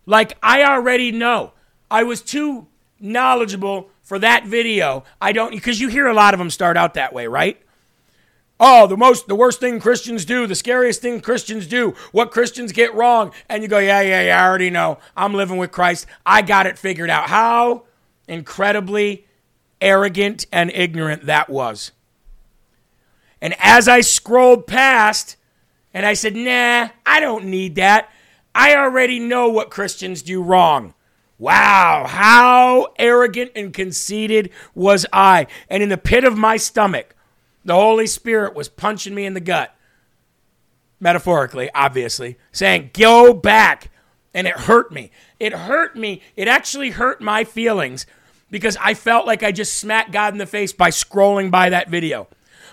[0.05, 1.53] Like I already know.
[1.91, 2.67] I was too
[2.99, 5.03] knowledgeable for that video.
[5.21, 7.61] I don't because you hear a lot of them start out that way, right?
[8.59, 12.71] Oh, the most the worst thing Christians do, the scariest thing Christians do, what Christians
[12.71, 14.97] get wrong, and you go, "Yeah, yeah, yeah, I already know.
[15.15, 16.07] I'm living with Christ.
[16.25, 17.83] I got it figured out." How
[18.27, 19.27] incredibly
[19.79, 21.91] arrogant and ignorant that was.
[23.41, 25.37] And as I scrolled past
[25.93, 28.09] and I said, nah, I don't need that.
[28.53, 30.93] I already know what Christians do wrong.
[31.39, 35.45] Wow, how arrogant and conceited was I.
[35.69, 37.15] And in the pit of my stomach,
[37.63, 39.75] the Holy Spirit was punching me in the gut.
[40.99, 43.91] Metaphorically, obviously, saying, Go back.
[44.33, 45.11] And it hurt me.
[45.39, 46.21] It hurt me.
[46.35, 48.05] It actually hurt my feelings
[48.51, 51.89] because I felt like I just smacked God in the face by scrolling by that
[51.89, 52.27] video.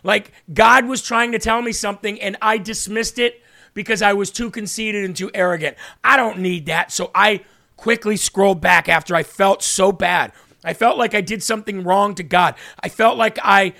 [0.05, 4.31] Like God was trying to tell me something and I dismissed it because I was
[4.31, 5.77] too conceited and too arrogant.
[6.05, 6.93] I don't need that.
[6.93, 7.41] So I
[7.77, 10.33] quickly scrolled back after I felt so bad.
[10.63, 12.55] I felt like I did something wrong to God.
[12.81, 13.75] I felt like I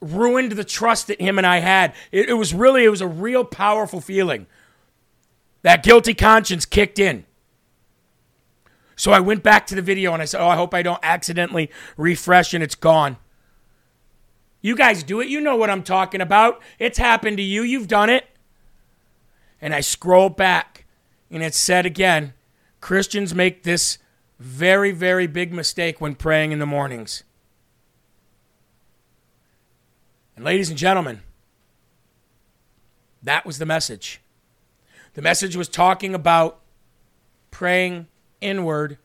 [0.00, 1.94] ruined the trust that him and I had.
[2.10, 4.46] It, it was really, it was a real powerful feeling.
[5.62, 7.26] That guilty conscience kicked in.
[8.96, 11.00] So I went back to the video and I said, Oh, I hope I don't
[11.02, 13.16] accidentally refresh and it's gone.
[14.60, 15.28] You guys do it.
[15.28, 16.60] You know what I'm talking about.
[16.78, 17.62] It's happened to you.
[17.62, 18.26] You've done it.
[19.60, 20.84] And I scroll back
[21.30, 22.34] and it said again
[22.80, 23.98] Christians make this
[24.38, 27.24] very, very big mistake when praying in the mornings.
[30.34, 31.20] And ladies and gentlemen,
[33.22, 34.20] that was the message.
[35.12, 36.60] The message was talking about
[37.50, 38.06] praying
[38.40, 38.96] inward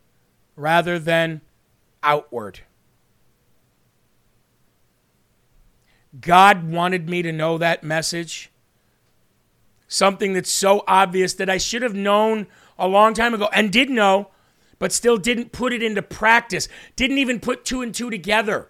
[0.56, 1.42] rather than
[2.02, 2.62] outward.
[6.22, 8.52] God wanted me to know that message.
[9.88, 12.48] Something that's so obvious that I should have known
[12.78, 14.30] a long time ago and did know,
[14.80, 18.70] but still didn't put it into practice, didn't even put two and two together.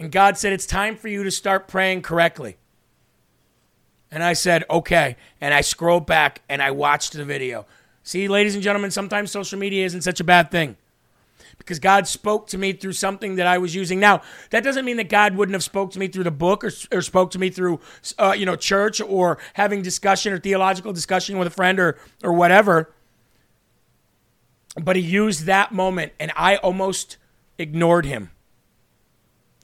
[0.00, 2.56] And God said, It's time for you to start praying correctly.
[4.10, 5.16] And I said, Okay.
[5.40, 7.66] And I scrolled back and I watched the video.
[8.02, 10.76] See, ladies and gentlemen, sometimes social media isn't such a bad thing
[11.58, 14.00] because God spoke to me through something that I was using.
[14.00, 16.70] Now, that doesn't mean that God wouldn't have spoke to me through the book or,
[16.92, 17.80] or spoke to me through,
[18.18, 22.32] uh, you know, church or having discussion or theological discussion with a friend or or
[22.32, 22.92] whatever.
[24.76, 27.16] But he used that moment, and I almost
[27.58, 28.30] ignored him.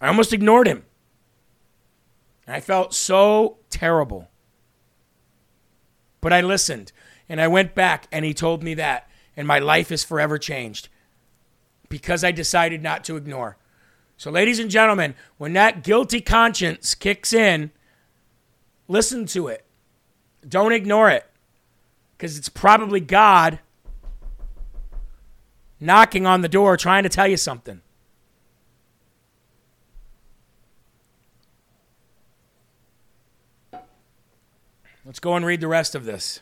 [0.00, 0.84] I almost ignored him.
[2.46, 4.28] And I felt so terrible.
[6.20, 6.92] But I listened,
[7.28, 10.88] and I went back, and he told me that, and my life is forever changed
[11.90, 13.58] because I decided not to ignore.
[14.16, 17.70] So, ladies and gentlemen, when that guilty conscience kicks in,
[18.88, 19.66] listen to it.
[20.48, 21.26] Don't ignore it
[22.16, 23.58] because it's probably God
[25.78, 27.82] knocking on the door trying to tell you something.
[35.04, 36.40] Let's go and read the rest of this.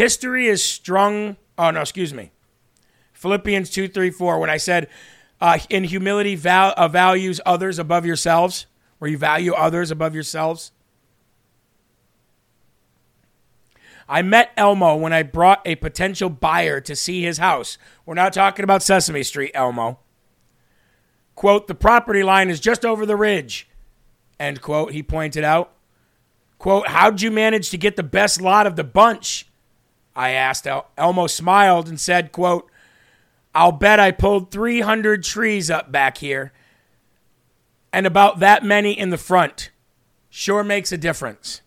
[0.00, 1.36] History is strung.
[1.58, 2.32] Oh, no, excuse me.
[3.12, 4.38] Philippians 2, 3, 4.
[4.38, 4.88] When I said,
[5.42, 8.64] uh, in humility, val- uh, values others above yourselves,
[8.98, 10.72] where you value others above yourselves.
[14.08, 17.76] I met Elmo when I brought a potential buyer to see his house.
[18.06, 19.98] We're not talking about Sesame Street, Elmo.
[21.34, 23.68] Quote, the property line is just over the ridge.
[24.38, 25.74] End quote, he pointed out.
[26.56, 29.46] Quote, how'd you manage to get the best lot of the bunch?
[30.20, 30.66] I asked.
[30.66, 32.70] El- Elmo smiled and said, quote,
[33.54, 36.52] I'll bet I pulled 300 trees up back here
[37.90, 39.70] and about that many in the front.
[40.28, 41.62] Sure makes a difference.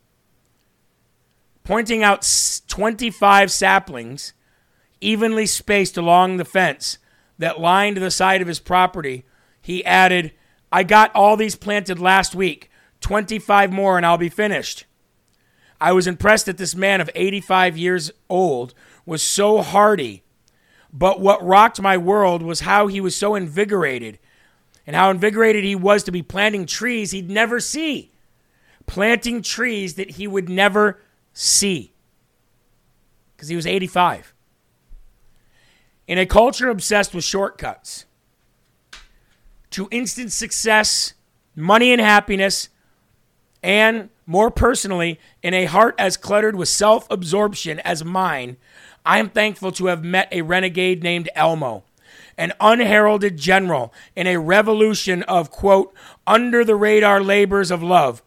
[1.64, 2.30] Pointing out
[2.68, 4.34] 25 saplings
[5.01, 6.99] evenly spaced along the fence
[7.39, 9.26] that lined the side of his property,
[9.62, 10.32] he added,
[10.72, 12.70] I got all these planted last week.
[13.01, 14.86] 25 more and I'll be finished.
[15.84, 18.73] I was impressed that this man of 85 years old
[19.05, 20.23] was so hardy.
[20.93, 24.17] But what rocked my world was how he was so invigorated
[24.88, 28.13] and how invigorated he was to be planting trees he'd never see.
[28.86, 31.01] Planting trees that he would never
[31.34, 31.91] see.
[33.36, 34.34] Because he was 85.
[36.07, 38.05] In a culture obsessed with shortcuts
[39.71, 41.13] to instant success,
[41.57, 42.69] money, and happiness,
[43.61, 48.57] and more personally, in a heart as cluttered with self absorption as mine,
[49.05, 51.84] I am thankful to have met a renegade named Elmo,
[52.38, 55.93] an unheralded general in a revolution of, quote,
[56.26, 58.24] under the radar labors of love,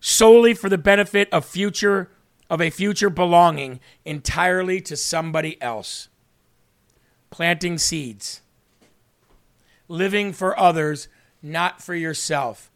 [0.00, 2.10] solely for the benefit of future
[2.48, 6.08] of a future belonging entirely to somebody else.
[7.30, 8.40] Planting seeds.
[9.88, 11.08] Living for others,
[11.42, 12.70] not for yourself.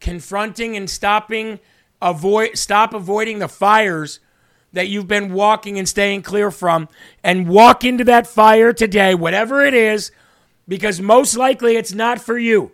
[0.00, 1.60] Confronting and stopping
[2.02, 4.20] avoid stop avoiding the fires
[4.72, 6.88] that you've been walking and staying clear from
[7.24, 10.12] and walk into that fire today, whatever it is,
[10.68, 12.72] because most likely it's not for you.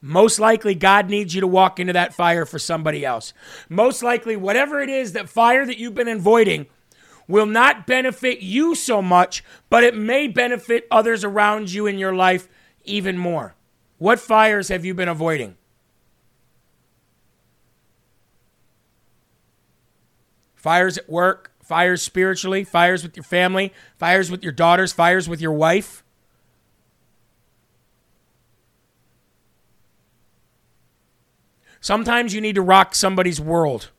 [0.00, 3.32] Most likely, God needs you to walk into that fire for somebody else.
[3.68, 6.66] Most likely, whatever it is, that fire that you've been avoiding
[7.26, 12.14] will not benefit you so much, but it may benefit others around you in your
[12.14, 12.48] life
[12.84, 13.54] even more.
[13.98, 15.56] What fires have you been avoiding?
[20.66, 25.40] Fires at work, fires spiritually, fires with your family, fires with your daughters, fires with
[25.40, 26.02] your wife.
[31.80, 33.90] Sometimes you need to rock somebody's world.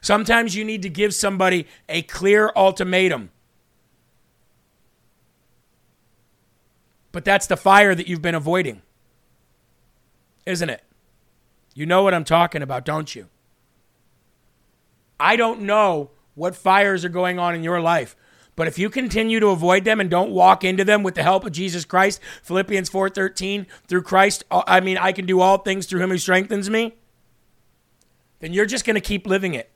[0.00, 3.32] Sometimes you need to give somebody a clear ultimatum.
[7.10, 8.82] But that's the fire that you've been avoiding,
[10.46, 10.84] isn't it?
[11.74, 13.26] You know what I'm talking about, don't you?
[15.18, 18.16] I don't know what fires are going on in your life.
[18.56, 21.44] But if you continue to avoid them and don't walk into them with the help
[21.44, 25.86] of Jesus Christ, Philippians 4:13, through Christ, uh, I mean, I can do all things
[25.86, 26.94] through him who strengthens me,
[28.40, 29.70] then you're just going to keep living it.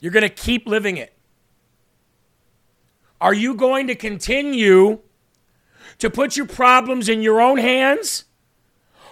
[0.00, 1.16] You're going to keep living it.
[3.20, 5.00] Are you going to continue
[5.98, 8.24] to put your problems in your own hands?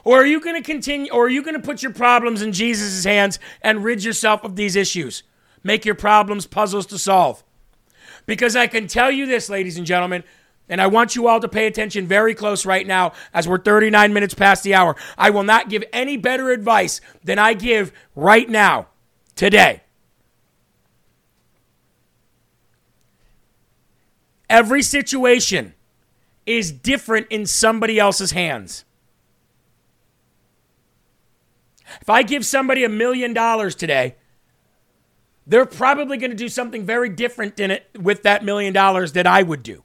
[0.04, 2.52] Or are you going to continue or are you going to put your problems in
[2.52, 5.22] Jesus' hands and rid yourself of these issues?
[5.62, 7.44] Make your problems puzzles to solve.
[8.26, 10.24] Because I can tell you this, ladies and gentlemen,
[10.68, 14.12] and I want you all to pay attention very close right now as we're 39
[14.12, 14.96] minutes past the hour.
[15.18, 18.88] I will not give any better advice than I give right now,
[19.34, 19.82] today.
[24.48, 25.74] Every situation
[26.46, 28.84] is different in somebody else's hands.
[32.00, 34.16] If I give somebody a million dollars today,
[35.46, 39.26] they're probably going to do something very different in it with that million dollars that
[39.26, 39.82] I would do.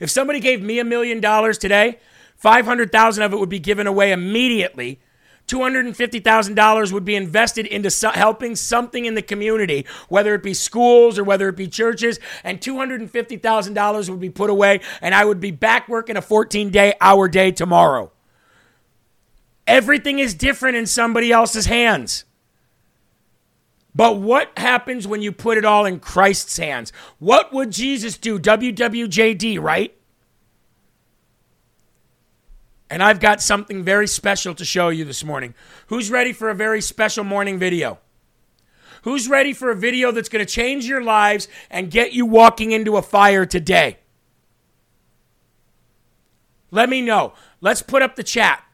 [0.00, 1.98] If somebody gave me a million dollars today,
[2.36, 5.00] 500,000 of it would be given away immediately.
[5.48, 11.18] $250,000 would be invested into so- helping something in the community, whether it be schools
[11.18, 15.50] or whether it be churches, and $250,000 would be put away, and I would be
[15.50, 18.12] back working a 14 day hour day tomorrow.
[19.68, 22.24] Everything is different in somebody else's hands.
[23.94, 26.90] But what happens when you put it all in Christ's hands?
[27.18, 28.38] What would Jesus do?
[28.38, 29.94] WWJD, right?
[32.88, 35.54] And I've got something very special to show you this morning.
[35.88, 37.98] Who's ready for a very special morning video?
[39.02, 42.72] Who's ready for a video that's going to change your lives and get you walking
[42.72, 43.98] into a fire today?
[46.70, 47.34] Let me know.
[47.60, 48.64] Let's put up the chat.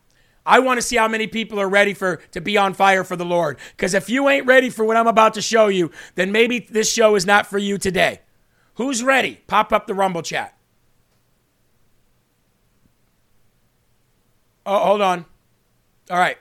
[0.46, 3.16] I want to see how many people are ready for to be on fire for
[3.16, 3.58] the Lord.
[3.76, 6.92] Because if you ain't ready for what I'm about to show you, then maybe this
[6.92, 8.20] show is not for you today.
[8.74, 9.40] Who's ready?
[9.46, 10.56] Pop up the Rumble chat.
[14.66, 15.24] Oh, hold on.
[16.10, 16.38] All right.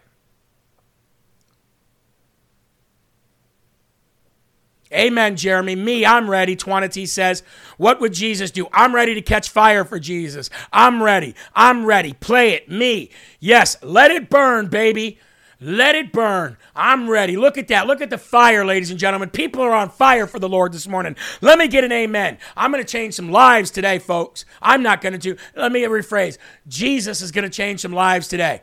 [4.94, 5.76] Amen, Jeremy.
[5.76, 6.56] Me, I'm ready.
[6.56, 7.44] Twanity says,
[7.78, 8.68] What would Jesus do?
[8.72, 10.50] I'm ready to catch fire for Jesus.
[10.72, 11.36] I'm ready.
[11.56, 12.14] I'm ready.
[12.14, 12.70] Play it.
[12.70, 13.10] Me.
[13.40, 15.20] Yes, let it burn, baby.
[15.64, 16.58] Let it burn.
[16.76, 17.38] I'm ready.
[17.38, 17.88] Look at that.
[17.88, 19.30] Look at the fire, ladies and gentlemen.
[19.30, 21.16] People are on fire for the Lord this morning.
[21.40, 22.38] Let me get an amen.
[22.58, 24.44] I'm going to change some lives today, folks.
[24.62, 26.38] I'm not going to do, let me rephrase.
[26.68, 28.62] Jesus is going to change some lives today.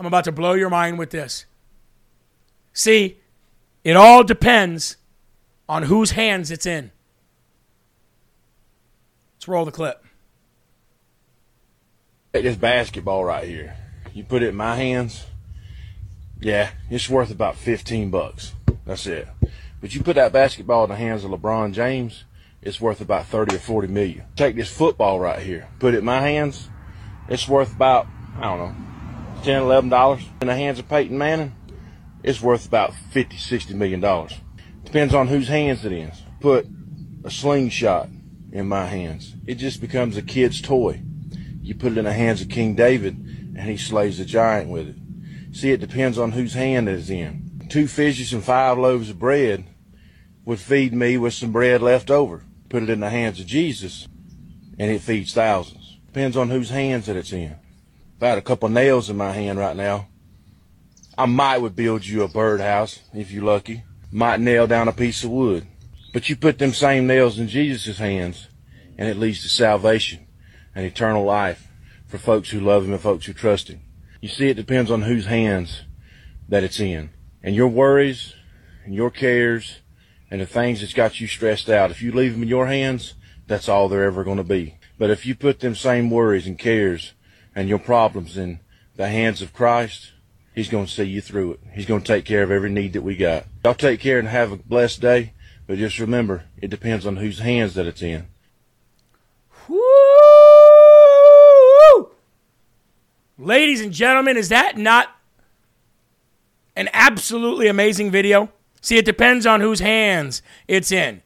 [0.00, 1.46] I'm about to blow your mind with this.
[2.72, 3.18] See,
[3.86, 4.96] it all depends
[5.68, 6.90] on whose hands it's in.
[9.36, 10.04] Let's roll the clip.
[12.32, 13.76] Take this basketball right here.
[14.12, 15.26] You put it in my hands.
[16.40, 18.54] Yeah, it's worth about 15 bucks.
[18.84, 19.28] That's it.
[19.80, 22.24] But you put that basketball in the hands of LeBron James,
[22.62, 24.24] it's worth about 30 or 40 million.
[24.34, 25.68] Take this football right here.
[25.78, 26.68] Put it in my hands.
[27.28, 28.08] It's worth about,
[28.38, 28.74] I don't know,
[29.44, 30.22] 10, 11 dollars.
[30.40, 31.54] In the hands of Peyton Manning,
[32.26, 34.34] it's worth about 50, 60 million dollars.
[34.84, 36.22] Depends on whose hands it is.
[36.40, 36.66] Put
[37.24, 38.08] a slingshot
[38.52, 39.34] in my hands.
[39.46, 41.02] It just becomes a kid's toy.
[41.62, 43.16] You put it in the hands of King David
[43.56, 44.96] and he slays the giant with it.
[45.56, 47.66] See, it depends on whose hand it is in.
[47.70, 49.64] two fishes and five loaves of bread
[50.44, 52.44] would feed me with some bread left over.
[52.68, 54.06] Put it in the hands of Jesus,
[54.78, 55.98] and it feeds thousands.
[56.06, 57.56] Depends on whose hands that it's in.
[58.16, 60.08] If I had a couple nails in my hand right now,
[61.18, 63.84] I might would build you a birdhouse if you're lucky.
[64.12, 65.66] Might nail down a piece of wood.
[66.12, 68.48] But you put them same nails in Jesus' hands,
[68.98, 70.26] and it leads to salvation
[70.74, 71.68] and eternal life
[72.06, 73.80] for folks who love Him and folks who trust Him.
[74.20, 75.82] You see, it depends on whose hands
[76.48, 77.10] that it's in.
[77.42, 78.34] And your worries
[78.84, 79.80] and your cares
[80.30, 83.14] and the things that's got you stressed out, if you leave them in your hands,
[83.46, 84.78] that's all they're ever going to be.
[84.98, 87.14] But if you put them same worries and cares
[87.54, 88.60] and your problems in
[88.96, 90.12] the hands of Christ,
[90.56, 91.60] He's going to see you through it.
[91.74, 93.44] He's going to take care of every need that we got.
[93.62, 95.34] Y'all take care and have a blessed day.
[95.66, 98.28] But just remember, it depends on whose hands that it's in.
[99.68, 99.78] Woo!
[103.36, 105.14] Ladies and gentlemen, is that not
[106.74, 108.50] an absolutely amazing video?
[108.80, 111.20] See, it depends on whose hands it's in.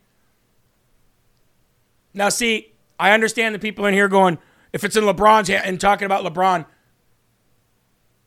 [2.12, 4.38] Now, see, I understand the people in here going,
[4.72, 6.66] if it's in LeBron's hand and talking about LeBron.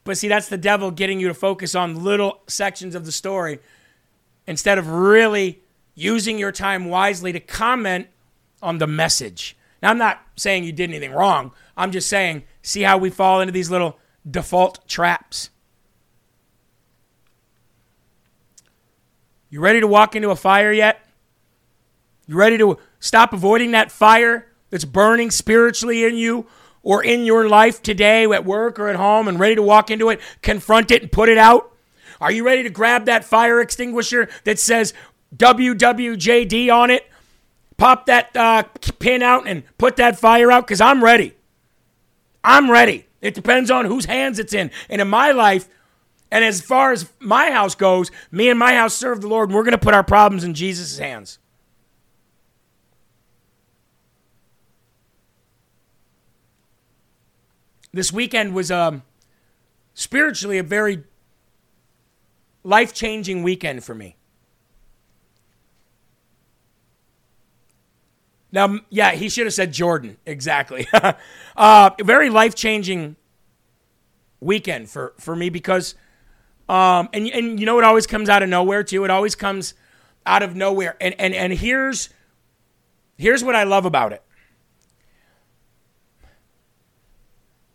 [0.04, 3.60] But see, that's the devil getting you to focus on little sections of the story
[4.46, 5.62] instead of really
[5.96, 8.08] using your time wisely to comment
[8.62, 9.56] on the message.
[9.82, 11.52] Now, I'm not saying you did anything wrong.
[11.78, 13.98] I'm just saying, see how we fall into these little
[14.30, 15.50] default traps.
[19.50, 21.06] You ready to walk into a fire yet?
[22.26, 26.48] You ready to stop avoiding that fire that's burning spiritually in you
[26.84, 30.10] or in your life today at work or at home and ready to walk into
[30.10, 31.72] it, confront it, and put it out?
[32.22, 34.94] Are you ready to grab that fire extinguisher that says
[35.36, 37.10] WWJD on it?
[37.78, 38.64] Pop that uh,
[39.00, 41.34] pin out and put that fire out because I'm ready.
[42.44, 43.08] I'm ready.
[43.22, 44.70] It depends on whose hands it's in.
[44.90, 45.68] And in my life,
[46.30, 49.56] and as far as my house goes, me and my house serve the Lord, and
[49.56, 51.40] we're going to put our problems in Jesus' hands.
[57.94, 59.04] This weekend was um,
[59.94, 61.04] spiritually a very
[62.64, 64.16] life changing weekend for me.
[68.52, 70.18] Now, yeah, he should have said Jordan.
[70.26, 70.88] Exactly.
[71.58, 73.16] uh, very life changing
[74.40, 75.96] weekend for, for me because,
[76.70, 79.04] um, and, and you know, it always comes out of nowhere too.
[79.06, 79.74] It always comes
[80.26, 80.96] out of nowhere.
[81.02, 82.10] And, and, and here's,
[83.18, 84.24] here's what I love about it.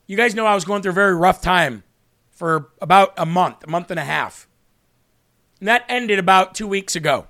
[0.09, 1.85] You guys know I was going through a very rough time
[2.31, 4.49] for about a month, a month and a half.
[5.61, 7.27] And that ended about two weeks ago.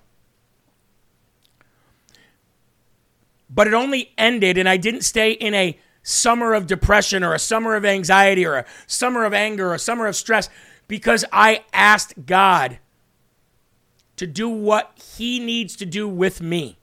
[3.50, 7.38] But it only ended, and I didn't stay in a summer of depression or a
[7.40, 10.48] summer of anxiety or a summer of anger or a summer of stress
[10.86, 12.78] because I asked God
[14.16, 16.77] to do what He needs to do with me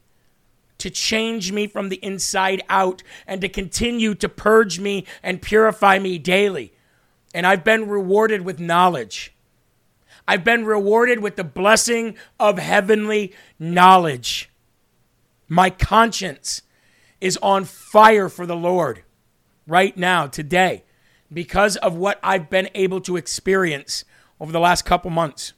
[0.78, 6.00] to change me from the inside out and to continue to purge me and purify
[6.00, 6.74] me daily.
[7.34, 9.34] And I've been rewarded with knowledge.
[10.28, 14.50] I've been rewarded with the blessing of heavenly knowledge.
[15.48, 16.62] My conscience
[17.22, 19.04] is on fire for the Lord
[19.68, 20.84] right now, today,
[21.32, 24.06] because of what I've been able to experience
[24.40, 25.54] over the last couple months.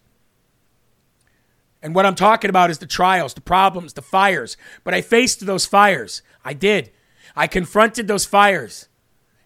[1.82, 4.58] And what I'm talking about is the trials, the problems, the fires.
[4.84, 6.22] But I faced those fires.
[6.44, 6.92] I did.
[7.36, 8.88] I confronted those fires.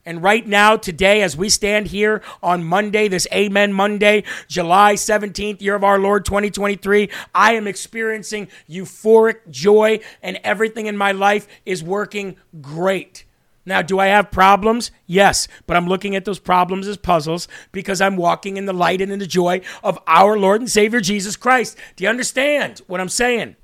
[0.06, 5.62] And right now, today, as we stand here on Monday, this Amen Monday, July 17th,
[5.62, 11.48] year of our Lord 2023, I am experiencing euphoric joy and everything in my life
[11.66, 13.26] is working great.
[13.66, 14.92] Now, do I have problems?
[15.06, 19.02] Yes, but I'm looking at those problems as puzzles because I'm walking in the light
[19.02, 21.78] and in the joy of our Lord and Savior Jesus Christ.
[21.96, 23.56] Do you understand what I'm saying?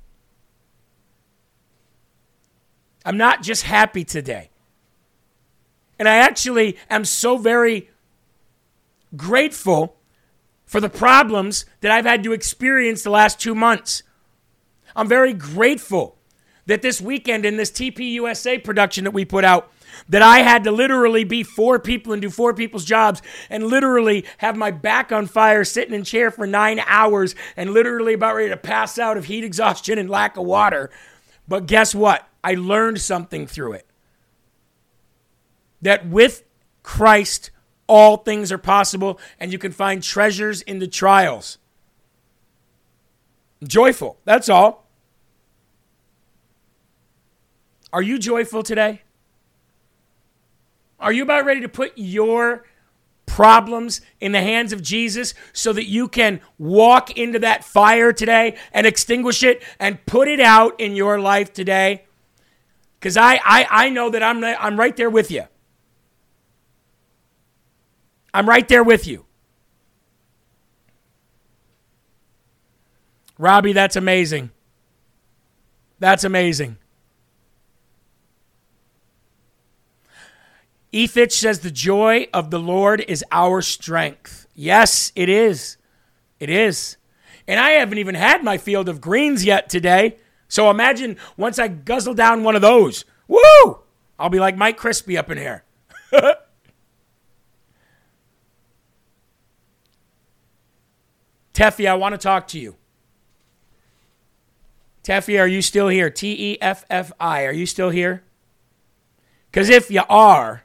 [3.04, 4.50] I'm not just happy today.
[5.98, 7.90] And I actually am so very
[9.16, 9.96] grateful
[10.64, 14.02] for the problems that I've had to experience the last two months.
[14.94, 16.18] I'm very grateful
[16.66, 19.72] that this weekend in this TPUSA production that we put out,
[20.08, 24.24] that I had to literally be four people and do four people's jobs and literally
[24.38, 28.48] have my back on fire sitting in chair for nine hours and literally about ready
[28.50, 30.90] to pass out of heat exhaustion and lack of water.
[31.46, 32.28] But guess what?
[32.44, 33.86] I learned something through it.
[35.82, 36.44] That with
[36.82, 37.50] Christ,
[37.86, 41.58] all things are possible and you can find treasures in the trials.
[43.62, 44.86] Joyful, that's all.
[47.92, 49.02] Are you joyful today?
[51.00, 52.64] Are you about ready to put your
[53.26, 58.56] problems in the hands of Jesus so that you can walk into that fire today
[58.72, 62.04] and extinguish it and put it out in your life today?
[62.98, 65.44] Because I, I, I know that I'm, I'm right there with you.
[68.34, 69.24] I'm right there with you.
[73.38, 74.50] Robbie, that's amazing.
[76.00, 76.76] That's amazing.
[80.92, 84.46] Ethich says the joy of the Lord is our strength.
[84.54, 85.76] Yes, it is.
[86.40, 86.96] It is.
[87.46, 90.16] And I haven't even had my field of greens yet today.
[90.48, 93.04] So imagine once I guzzle down one of those.
[93.26, 93.80] Woo!
[94.18, 95.64] I'll be like Mike Crispy up in here.
[101.52, 102.76] Teffy, I want to talk to you.
[105.02, 106.08] Teffy, are you still here?
[106.10, 107.44] T E F F I.
[107.44, 108.22] Are you still here?
[109.50, 110.64] Because if you are,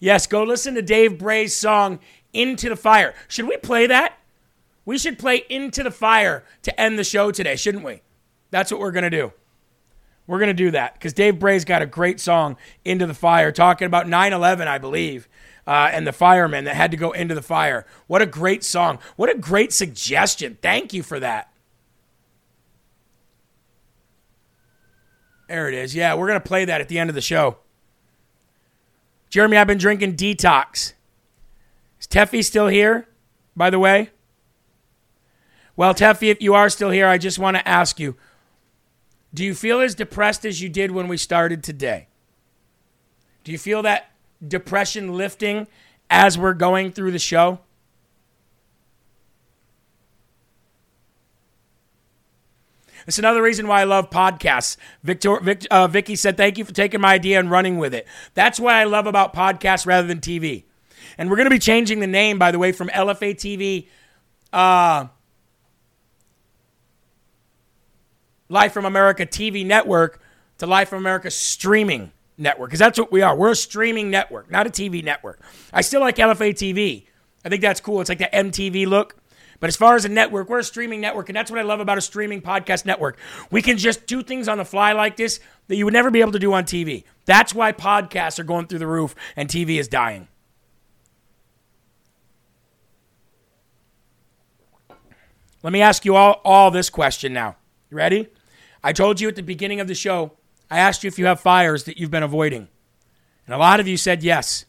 [0.00, 1.98] yes, go listen to Dave Bray's song,
[2.32, 3.14] Into the Fire.
[3.28, 4.18] Should we play that?
[4.84, 8.02] We should play Into the Fire to end the show today, shouldn't we?
[8.50, 9.32] That's what we're going to do.
[10.26, 13.52] We're going to do that because Dave Bray's got a great song, Into the Fire,
[13.52, 15.28] talking about 9 11, I believe,
[15.66, 17.86] uh, and the firemen that had to go into the fire.
[18.06, 18.98] What a great song.
[19.16, 20.58] What a great suggestion.
[20.62, 21.52] Thank you for that.
[25.48, 25.94] There it is.
[25.94, 27.58] Yeah, we're going to play that at the end of the show.
[29.28, 30.92] Jeremy, I've been drinking detox.
[32.00, 33.08] Is Teffy still here,
[33.56, 34.10] by the way?
[35.76, 38.16] Well, Teffy, if you are still here, I just want to ask you
[39.34, 42.08] do you feel as depressed as you did when we started today?
[43.44, 44.10] Do you feel that
[44.46, 45.66] depression lifting
[46.08, 47.60] as we're going through the show?
[53.06, 54.76] It's another reason why I love podcasts.
[55.02, 58.06] Victor, Vic, uh, Vicky said, "Thank you for taking my idea and running with it."
[58.34, 60.64] That's what I love about podcasts rather than TV.
[61.18, 63.88] And we're going to be changing the name, by the way, from LFA TV,
[64.52, 65.06] uh,
[68.48, 70.20] Live from America TV network,
[70.58, 73.36] to Live from America streaming network, because that's what we are.
[73.36, 75.40] We're a streaming network, not a TV network.
[75.72, 77.06] I still like LFA TV.
[77.44, 78.00] I think that's cool.
[78.00, 79.16] It's like the MTV look.
[79.60, 81.80] But as far as a network, we're a streaming network, and that's what I love
[81.80, 83.18] about a streaming podcast network.
[83.50, 86.20] We can just do things on the fly like this that you would never be
[86.20, 87.04] able to do on TV.
[87.24, 90.28] That's why podcasts are going through the roof and TV is dying.
[95.62, 97.56] Let me ask you all, all this question now.
[97.90, 98.28] You ready?
[98.84, 100.32] I told you at the beginning of the show,
[100.70, 102.68] I asked you if you have fires that you've been avoiding.
[103.46, 104.64] And a lot of you said yes.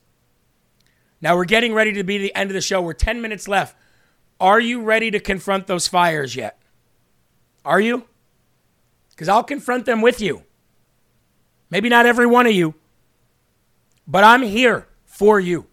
[1.21, 2.81] Now we're getting ready to be the end of the show.
[2.81, 3.75] We're 10 minutes left.
[4.39, 6.59] Are you ready to confront those fires yet?
[7.65, 8.05] Are you?
[9.09, 10.43] Because I'll confront them with you.
[11.69, 12.75] Maybe not every one of you,
[14.07, 15.65] but I'm here for you.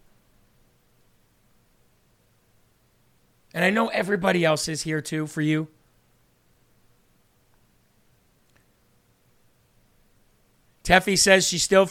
[3.53, 5.69] And I know everybody else is here too for you.
[10.83, 11.89] Teffy says she still,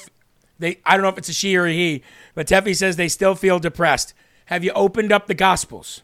[0.60, 2.04] they, I don't know if it's a she or a he,
[2.36, 4.14] but Teffy says they still feel depressed.
[4.48, 6.04] Have you opened up the Gospels?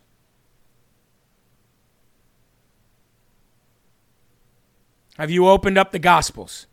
[5.20, 6.66] Have you opened up the Gospels?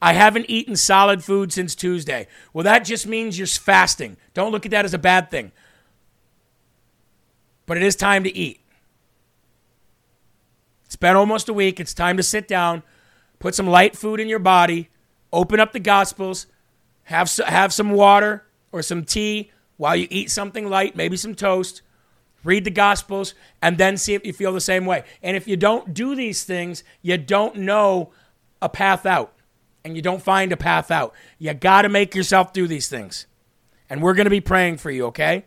[0.00, 2.28] I haven't eaten solid food since Tuesday.
[2.52, 4.16] Well, that just means you're fasting.
[4.32, 5.50] Don't look at that as a bad thing.
[7.66, 8.60] But it is time to eat.
[10.86, 11.80] It's been almost a week.
[11.80, 12.84] It's time to sit down,
[13.40, 14.90] put some light food in your body,
[15.32, 16.46] open up the Gospels,
[17.04, 21.82] have, have some water or some tea while you eat something light, maybe some toast
[22.44, 25.04] read the gospels and then see if you feel the same way.
[25.22, 28.12] And if you don't do these things you don't know
[28.60, 29.34] a path out.
[29.84, 31.12] And you don't find a path out.
[31.38, 33.26] You got to make yourself do these things.
[33.90, 35.44] And we're going to be praying for you okay?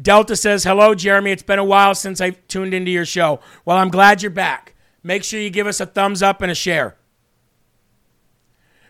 [0.00, 1.30] Delta says hello jeremy.
[1.30, 3.40] It's been a while since i tuned into your show.
[3.64, 4.74] Well i'm glad you're back.
[5.02, 6.96] Make sure you give us a thumbs up and a share.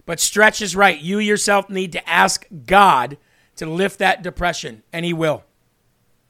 [0.05, 0.99] But stretch is right.
[0.99, 3.19] You yourself need to ask god
[3.57, 5.45] to lift that depression, and He will.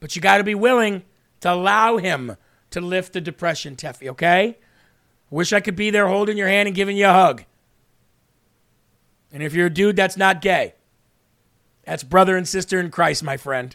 [0.00, 1.02] But you got to be willing
[1.40, 2.36] to allow Him
[2.70, 4.58] to lift the depression, Teffy, okay?
[5.30, 7.44] Wish I could be there holding your hand and giving you a hug.
[9.32, 10.74] And if you're a dude that's not gay,
[11.84, 13.74] that's brother and sister in Christ, my friend.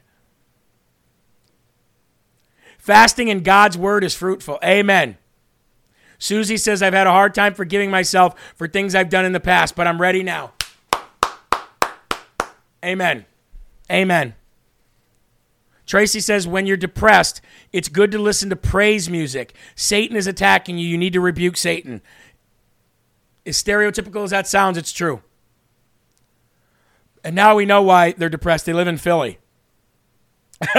[2.77, 4.59] Fasting in God's word is fruitful.
[4.63, 5.17] Amen.
[6.17, 9.39] Susie says, I've had a hard time forgiving myself for things I've done in the
[9.39, 10.51] past, but I'm ready now.
[12.83, 13.25] Amen.
[13.91, 14.35] Amen.
[15.85, 17.41] Tracy says, when you're depressed,
[17.73, 19.53] it's good to listen to praise music.
[19.75, 20.87] Satan is attacking you.
[20.87, 22.01] You need to rebuke Satan.
[23.45, 25.21] As stereotypical as that sounds, it's true.
[27.23, 28.65] And now we know why they're depressed.
[28.65, 29.39] They live in Philly.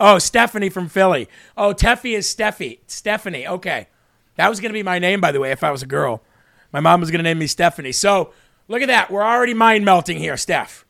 [0.00, 1.28] oh, Stephanie from Philly.
[1.56, 2.80] Oh, Teffy is Steffi.
[2.86, 3.46] Stephanie.
[3.46, 3.88] Okay.
[4.36, 6.22] That was going to be my name, by the way, if I was a girl.
[6.72, 7.92] My mom was going to name me Stephanie.
[7.92, 8.32] So
[8.68, 9.10] look at that.
[9.10, 10.84] We're already mind melting here, Steph.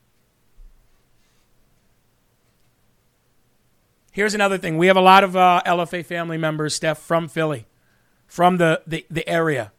[4.18, 4.78] Here's another thing.
[4.78, 7.68] We have a lot of uh, LFA family members, Steph, from Philly,
[8.26, 9.70] from the, the, the area.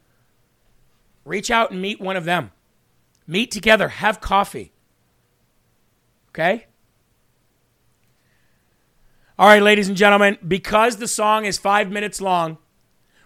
[1.26, 2.50] Reach out and meet one of them.
[3.26, 4.72] Meet together, have coffee.
[6.30, 6.68] Okay?
[9.38, 12.56] All right, ladies and gentlemen, because the song is five minutes long,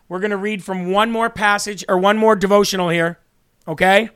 [0.08, 3.20] we're going to read from one more passage or one more devotional here.
[3.68, 4.10] Okay?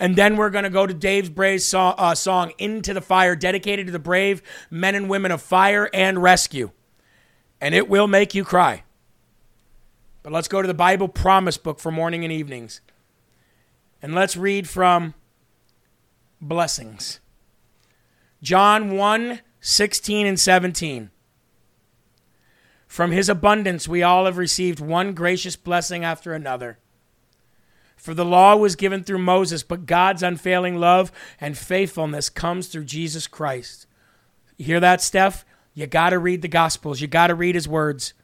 [0.00, 3.34] And then we're going to go to Dave's Bray's song, uh, song, Into the Fire,
[3.34, 6.70] dedicated to the brave men and women of fire and rescue.
[7.60, 8.84] And it will make you cry.
[10.22, 12.80] But let's go to the Bible promise book for morning and evenings.
[14.00, 15.14] And let's read from
[16.40, 17.20] blessings.
[18.42, 21.10] John 1 16 and 17.
[22.86, 26.78] From his abundance, we all have received one gracious blessing after another.
[27.98, 32.84] For the law was given through Moses, but God's unfailing love and faithfulness comes through
[32.84, 33.86] Jesus Christ.
[34.56, 35.44] You hear that, Steph?
[35.74, 37.00] You got to read the Gospels.
[37.00, 38.14] You got to read his words.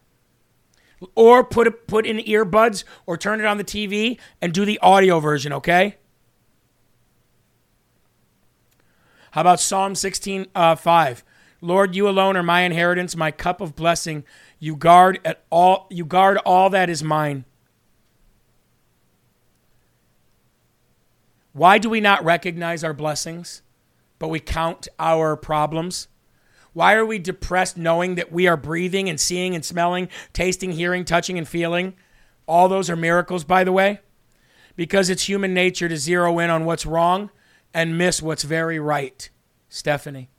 [1.14, 4.78] Or put it, put in earbuds or turn it on the TV and do the
[4.78, 5.96] audio version, okay?
[9.32, 11.24] How about Psalm 16, uh, 5?
[11.60, 14.24] Lord, you alone are my inheritance, my cup of blessing.
[14.60, 17.44] You guard at all you guard all that is mine.
[21.54, 23.62] Why do we not recognize our blessings,
[24.18, 26.08] but we count our problems?
[26.72, 31.04] Why are we depressed knowing that we are breathing and seeing and smelling, tasting, hearing,
[31.04, 31.94] touching, and feeling?
[32.46, 34.00] All those are miracles, by the way,
[34.74, 37.30] because it's human nature to zero in on what's wrong
[37.72, 39.30] and miss what's very right.
[39.68, 40.30] Stephanie.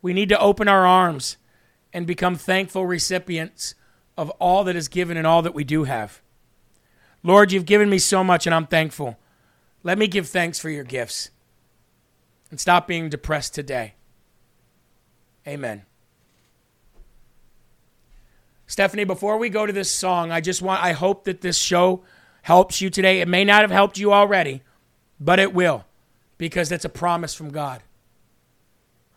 [0.00, 1.36] We need to open our arms
[1.92, 3.74] and become thankful recipients
[4.16, 6.22] of all that is given and all that we do have.
[7.22, 9.18] Lord, you've given me so much and I'm thankful.
[9.82, 11.30] Let me give thanks for your gifts
[12.50, 13.94] and stop being depressed today.
[15.46, 15.82] Amen.
[18.66, 22.04] Stephanie, before we go to this song, I just want, I hope that this show
[22.42, 23.20] helps you today.
[23.20, 24.62] It may not have helped you already,
[25.18, 25.84] but it will
[26.38, 27.82] because that's a promise from God.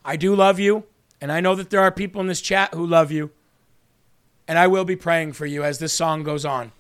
[0.04, 0.86] I do love you,
[1.22, 3.32] and I know that there are people in this chat who love you,
[4.48, 6.72] and I will be praying for you as this song goes on.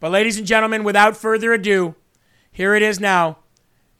[0.00, 1.94] But, ladies and gentlemen, without further ado,
[2.50, 3.38] here it is now.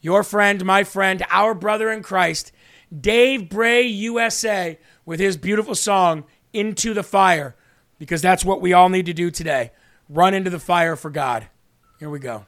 [0.01, 2.51] Your friend, my friend, our brother in Christ,
[2.97, 6.23] Dave Bray USA, with his beautiful song,
[6.53, 7.55] Into the Fire,
[7.97, 9.71] because that's what we all need to do today.
[10.07, 11.47] Run into the fire for God.
[11.99, 12.45] Here we go.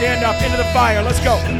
[0.00, 1.02] Stand up into the fire.
[1.02, 1.59] Let's go.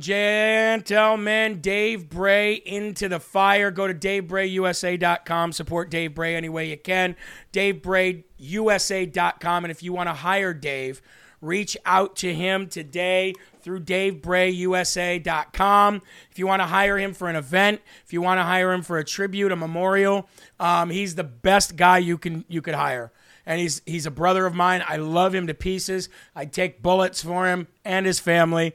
[0.00, 3.70] Gentlemen, Dave Bray into the fire.
[3.70, 5.52] Go to DaveBrayUSA.com.
[5.52, 7.14] Support Dave Bray any way you can.
[7.52, 9.64] DaveBrayUSA.com.
[9.64, 11.02] And if you want to hire Dave,
[11.40, 16.02] reach out to him today through DaveBrayUSA.com.
[16.30, 18.82] If you want to hire him for an event, if you want to hire him
[18.82, 20.28] for a tribute, a memorial,
[20.58, 23.12] um, he's the best guy you can you could hire
[23.46, 24.82] and he's he's a brother of mine.
[24.86, 26.08] I love him to pieces.
[26.36, 28.74] I take bullets for him and his family.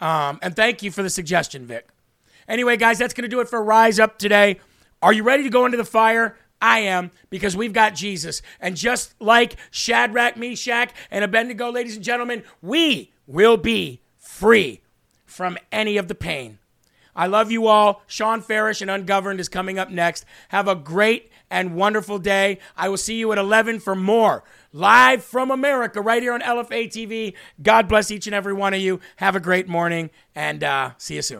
[0.00, 1.88] Um, and thank you for the suggestion, Vic.
[2.48, 4.58] Anyway, guys, that's going to do it for Rise Up today.
[5.02, 6.36] Are you ready to go into the fire?
[6.60, 8.42] I am, because we've got Jesus.
[8.60, 14.80] And just like Shadrach, Meshach, and Abednego, ladies and gentlemen, we will be free
[15.24, 16.58] from any of the pain.
[17.14, 18.02] I love you all.
[18.06, 20.24] Shawn Farash and Ungoverned is coming up next.
[20.48, 22.58] Have a great and wonderful day.
[22.76, 26.86] I will see you at 11 for more live from America right here on LFA
[26.88, 27.34] TV.
[27.62, 29.00] God bless each and every one of you.
[29.16, 31.28] Have a great morning and uh, see you soon.